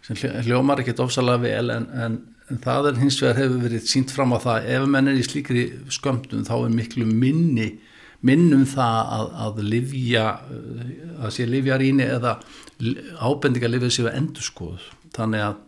sem 0.04 0.20
hljómar 0.46 0.84
ekkert 0.84 1.02
ofsalega 1.04 1.44
vel 1.44 1.74
en, 1.74 1.90
en 1.96 2.22
en 2.52 2.60
það 2.64 2.90
er 2.90 3.02
hins 3.02 3.18
vegar 3.22 3.40
hefur 3.40 3.62
verið 3.64 3.90
sínt 3.90 4.12
fram 4.14 4.36
á 4.36 4.40
það 4.44 4.70
ef 4.76 4.86
menn 4.92 5.10
er 5.10 5.20
í 5.20 5.26
slíkri 5.26 5.64
skömmtum 5.94 6.46
þá 6.48 6.56
er 6.58 6.74
miklu 6.76 7.08
minni 7.08 7.70
minnum 8.24 8.66
það 8.70 9.12
að, 9.18 9.30
að 9.46 9.62
livja 9.68 10.26
að 11.20 11.34
sé 11.36 11.48
livjaríni 11.48 12.08
eða 12.08 12.38
ábendinga 13.20 13.72
livið 13.72 13.96
séu 13.96 14.10
endur 14.12 14.46
skoð 14.46 14.90
þannig 15.16 15.46
að 15.48 15.62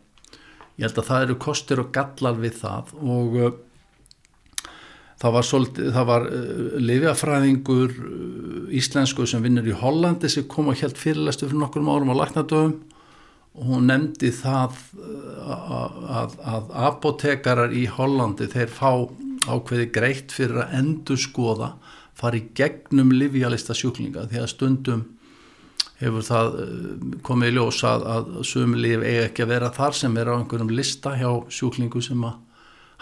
ég 0.76 0.88
held 0.88 1.00
að 1.00 1.10
það 1.10 1.26
eru 1.28 1.38
kostir 1.48 1.84
og 1.84 1.92
gallar 1.96 2.40
við 2.40 2.60
það 2.60 2.94
og 3.00 3.40
uh, 3.40 3.54
það 5.22 5.36
var, 5.36 5.48
svolítið, 5.48 5.92
það 5.96 6.10
var 6.10 6.28
uh, 6.28 6.66
livjafræðingur 6.84 7.94
uh, 7.94 8.76
íslensku 8.76 9.28
sem 9.30 9.44
vinnur 9.46 9.68
í 9.70 9.78
Hollandi 9.80 10.32
sem 10.32 10.48
kom 10.52 10.72
og 10.72 10.82
held 10.82 11.00
fyrirlestu 11.00 11.48
fyrir 11.48 11.62
nokkur 11.62 11.88
árum 11.88 12.12
á 12.12 12.20
laknadöfum 12.20 12.76
og 13.56 13.68
hún 13.72 13.88
nefndi 13.88 14.34
það 14.36 14.76
uh, 15.00 16.22
að, 16.22 16.38
að 16.44 16.72
apotekarar 16.90 17.76
í 17.76 17.86
Hollandi 17.88 18.50
þeir 18.52 18.72
fá 18.76 18.92
ákveði 19.46 19.90
greitt 19.94 20.36
fyrir 20.36 20.66
að 20.66 20.80
endur 20.82 21.20
skoða 21.22 21.76
fari 22.16 22.48
gegnum 22.58 23.14
livjalista 23.16 23.76
sjúklinga 23.76 24.26
því 24.32 24.42
að 24.42 24.52
stundum 24.52 25.06
hefur 26.00 26.26
það 26.28 26.56
komið 27.24 27.54
í 27.54 27.56
ljós 27.56 27.78
að, 27.88 28.06
að 28.12 28.32
sumlif 28.48 29.04
eigi 29.04 29.22
ekki 29.30 29.46
að 29.46 29.52
vera 29.54 29.72
þar 29.76 29.96
sem 29.96 30.18
er 30.20 30.32
á 30.32 30.36
einhverjum 30.36 30.74
lista 30.76 31.14
hjá 31.16 31.30
sjúklingu 31.48 32.02
sem 32.04 32.24
að 32.28 32.42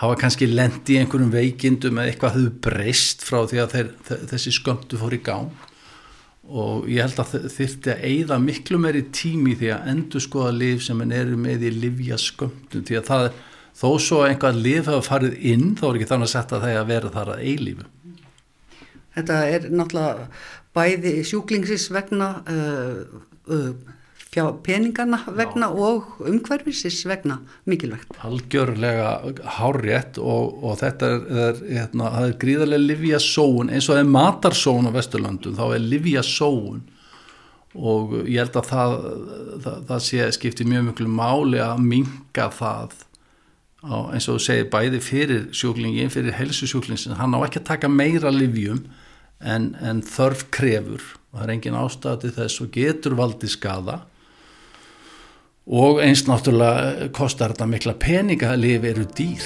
hafa 0.01 0.17
kannski 0.19 0.47
lendi 0.49 0.95
í 0.95 1.01
einhverjum 1.01 1.31
veikindum 1.33 1.99
eða 1.99 2.11
eitthvað 2.11 2.35
höfðu 2.37 2.51
breyst 2.65 3.23
frá 3.25 3.43
því 3.49 3.61
að 3.63 3.75
þeir, 3.75 3.93
þessi 4.31 4.53
skömmtu 4.57 4.99
fór 5.01 5.15
í 5.15 5.21
gang. 5.25 5.69
Og 6.43 6.89
ég 6.91 7.05
held 7.05 7.21
að 7.23 7.47
þurfti 7.53 7.93
að 7.93 8.05
eigða 8.09 8.37
miklu 8.43 8.79
meiri 8.81 9.05
tími 9.15 9.55
því 9.59 9.69
að 9.77 9.89
endur 9.93 10.23
skoða 10.25 10.51
liv 10.57 10.81
sem 10.83 11.01
en 11.05 11.13
eru 11.15 11.37
með 11.39 11.69
í 11.69 11.71
livja 11.77 12.17
skömmtum 12.19 12.83
því 12.83 12.99
að 12.99 13.09
það 13.11 13.27
er 13.29 13.37
þó 13.73 13.87
svo 14.01 14.21
að 14.21 14.33
einhvað 14.33 14.59
liv 14.65 14.89
hafa 14.89 15.05
farið 15.07 15.37
inn 15.53 15.69
þá 15.79 15.85
er 15.87 15.99
ekki 15.99 16.09
þannig 16.11 16.29
að 16.29 16.33
setja 16.33 16.59
það 16.65 16.79
að 16.81 16.91
vera 16.91 17.13
þar 17.13 17.33
að 17.33 17.45
eilífu. 17.47 17.87
Þetta 19.13 19.39
er 19.53 19.65
náttúrulega 19.69 20.27
bæði 20.73 21.13
sjúklingsis 21.29 21.87
vegna 21.93 22.29
uh, 22.49 23.21
uh, 23.53 23.73
peningana 24.65 25.19
vegna 25.27 25.69
Já. 25.69 25.75
og 25.87 26.23
umhverfisins 26.27 27.03
vegna 27.05 27.39
mikilvægt. 27.69 28.15
Algjörlega 28.25 29.35
hárétt 29.59 30.17
og, 30.17 30.63
og 30.63 30.79
þetta 30.81 31.11
er, 31.11 31.21
er, 31.45 31.61
hérna, 31.77 32.09
er 32.23 32.35
gríðarlega 32.41 32.87
livja 32.87 33.21
sóun 33.21 33.69
eins 33.69 33.89
og 33.89 33.97
það 33.97 34.03
er 34.03 34.11
matarsóun 34.17 34.89
á 34.89 34.95
Vesturlandum 34.95 35.55
þá 35.57 35.65
er 35.69 35.85
livja 35.85 36.25
sóun 36.25 36.83
og 37.73 38.13
ég 38.29 38.43
held 38.43 38.59
að 38.59 38.69
það, 38.69 38.99
það, 39.63 39.79
það 39.89 40.03
sé 40.07 40.29
skipti 40.37 40.67
mjög 40.69 40.85
mjög 40.89 41.01
mjög 41.01 41.15
máli 41.17 41.63
að 41.63 41.81
minga 41.87 42.49
það 42.53 42.93
á, 43.81 43.95
eins 44.13 44.27
og 44.29 44.37
þú 44.37 44.43
segir 44.45 44.69
bæði 44.73 45.01
fyrir 45.03 45.47
sjúklingin, 45.55 46.13
fyrir 46.13 46.37
helsusjúklingin 46.37 47.17
hann 47.19 47.33
á 47.33 47.39
ekki 47.41 47.61
að 47.63 47.69
taka 47.73 47.89
meira 47.89 48.31
livjum 48.33 48.83
en, 49.41 49.73
en 49.81 50.01
þörf 50.05 50.47
krefur 50.53 51.03
og 51.33 51.39
það 51.39 51.45
er 51.45 51.53
engin 51.55 51.79
ástæði 51.79 52.33
þess 52.37 52.63
og 52.63 52.73
getur 52.75 53.17
valdi 53.17 53.49
skada 53.51 54.03
og 55.67 56.01
eins 56.03 56.25
náttúrulega 56.27 57.11
kostar 57.15 57.53
þetta 57.53 57.69
mikla 57.71 57.93
peninga 57.99 58.51
að 58.53 58.65
lifi 58.65 58.91
eru 58.91 59.05
dýr 59.15 59.45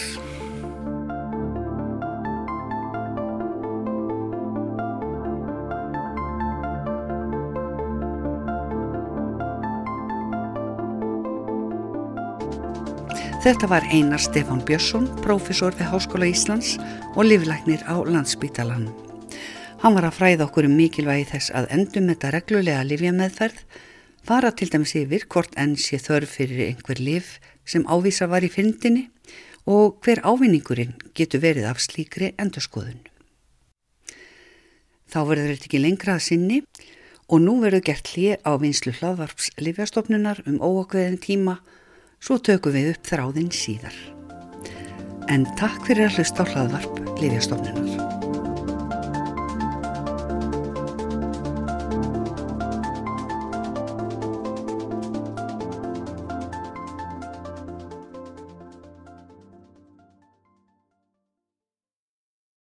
Þetta 13.48 13.68
var 13.72 13.86
Einar 13.96 14.20
Stefán 14.20 14.60
Björnsson, 14.68 15.06
profesor 15.24 15.72
við 15.78 15.88
Háskóla 15.88 16.28
Íslands 16.28 16.74
og 17.14 17.30
livlæknir 17.30 17.80
á 17.88 17.96
landsbítalan. 18.04 18.90
Hann 19.80 19.96
var 19.96 20.10
að 20.10 20.18
fræða 20.18 20.48
okkur 20.50 20.68
um 20.68 20.74
mikilvægi 20.76 21.30
þess 21.30 21.54
að 21.56 21.70
endum 21.78 22.10
þetta 22.12 22.34
reglulega 22.34 22.82
livjameðferð, 22.90 23.62
fara 24.28 24.52
til 24.52 24.72
dæmis 24.74 24.96
yfir 25.00 25.24
hvort 25.32 25.54
enn 25.60 25.78
sé 25.80 26.00
þörf 26.04 26.38
fyrir 26.40 26.66
einhver 26.68 27.00
liv 27.00 27.38
sem 27.68 27.86
ávísa 27.88 28.28
var 28.28 28.44
í 28.44 28.52
fyndinni 28.52 29.08
og 29.68 30.02
hver 30.04 30.24
ávinningurinn 30.24 30.96
getur 31.16 31.44
verið 31.44 31.70
af 31.72 31.80
slíkri 31.84 32.34
endurskoðun. 32.40 33.00
Þá 35.08 35.20
verður 35.30 35.54
þetta 35.54 35.70
ekki 35.70 35.84
lengra 35.84 36.18
að 36.18 36.26
sinni 36.28 36.62
og 37.28 37.44
nú 37.44 37.58
verður 37.64 37.86
gert 37.90 38.12
hlið 38.14 38.44
á 38.44 38.52
vinslu 38.60 38.94
hlaðvarps 39.00 39.52
livjastofnunar 39.60 40.44
um 40.48 40.60
óokveðin 40.60 41.20
tíma 41.24 41.60
Svo 42.18 42.40
tökum 42.42 42.74
við 42.74 42.96
upp 42.96 43.12
þráðinn 43.12 43.52
síðar. 43.54 43.94
En 45.30 45.46
takk 45.60 45.86
fyrir 45.86 46.10
að 46.10 46.18
hlusta 46.18 46.48
á 46.48 46.50
hlaðvarp 46.50 47.18
Livjastofnunar. 47.22 48.07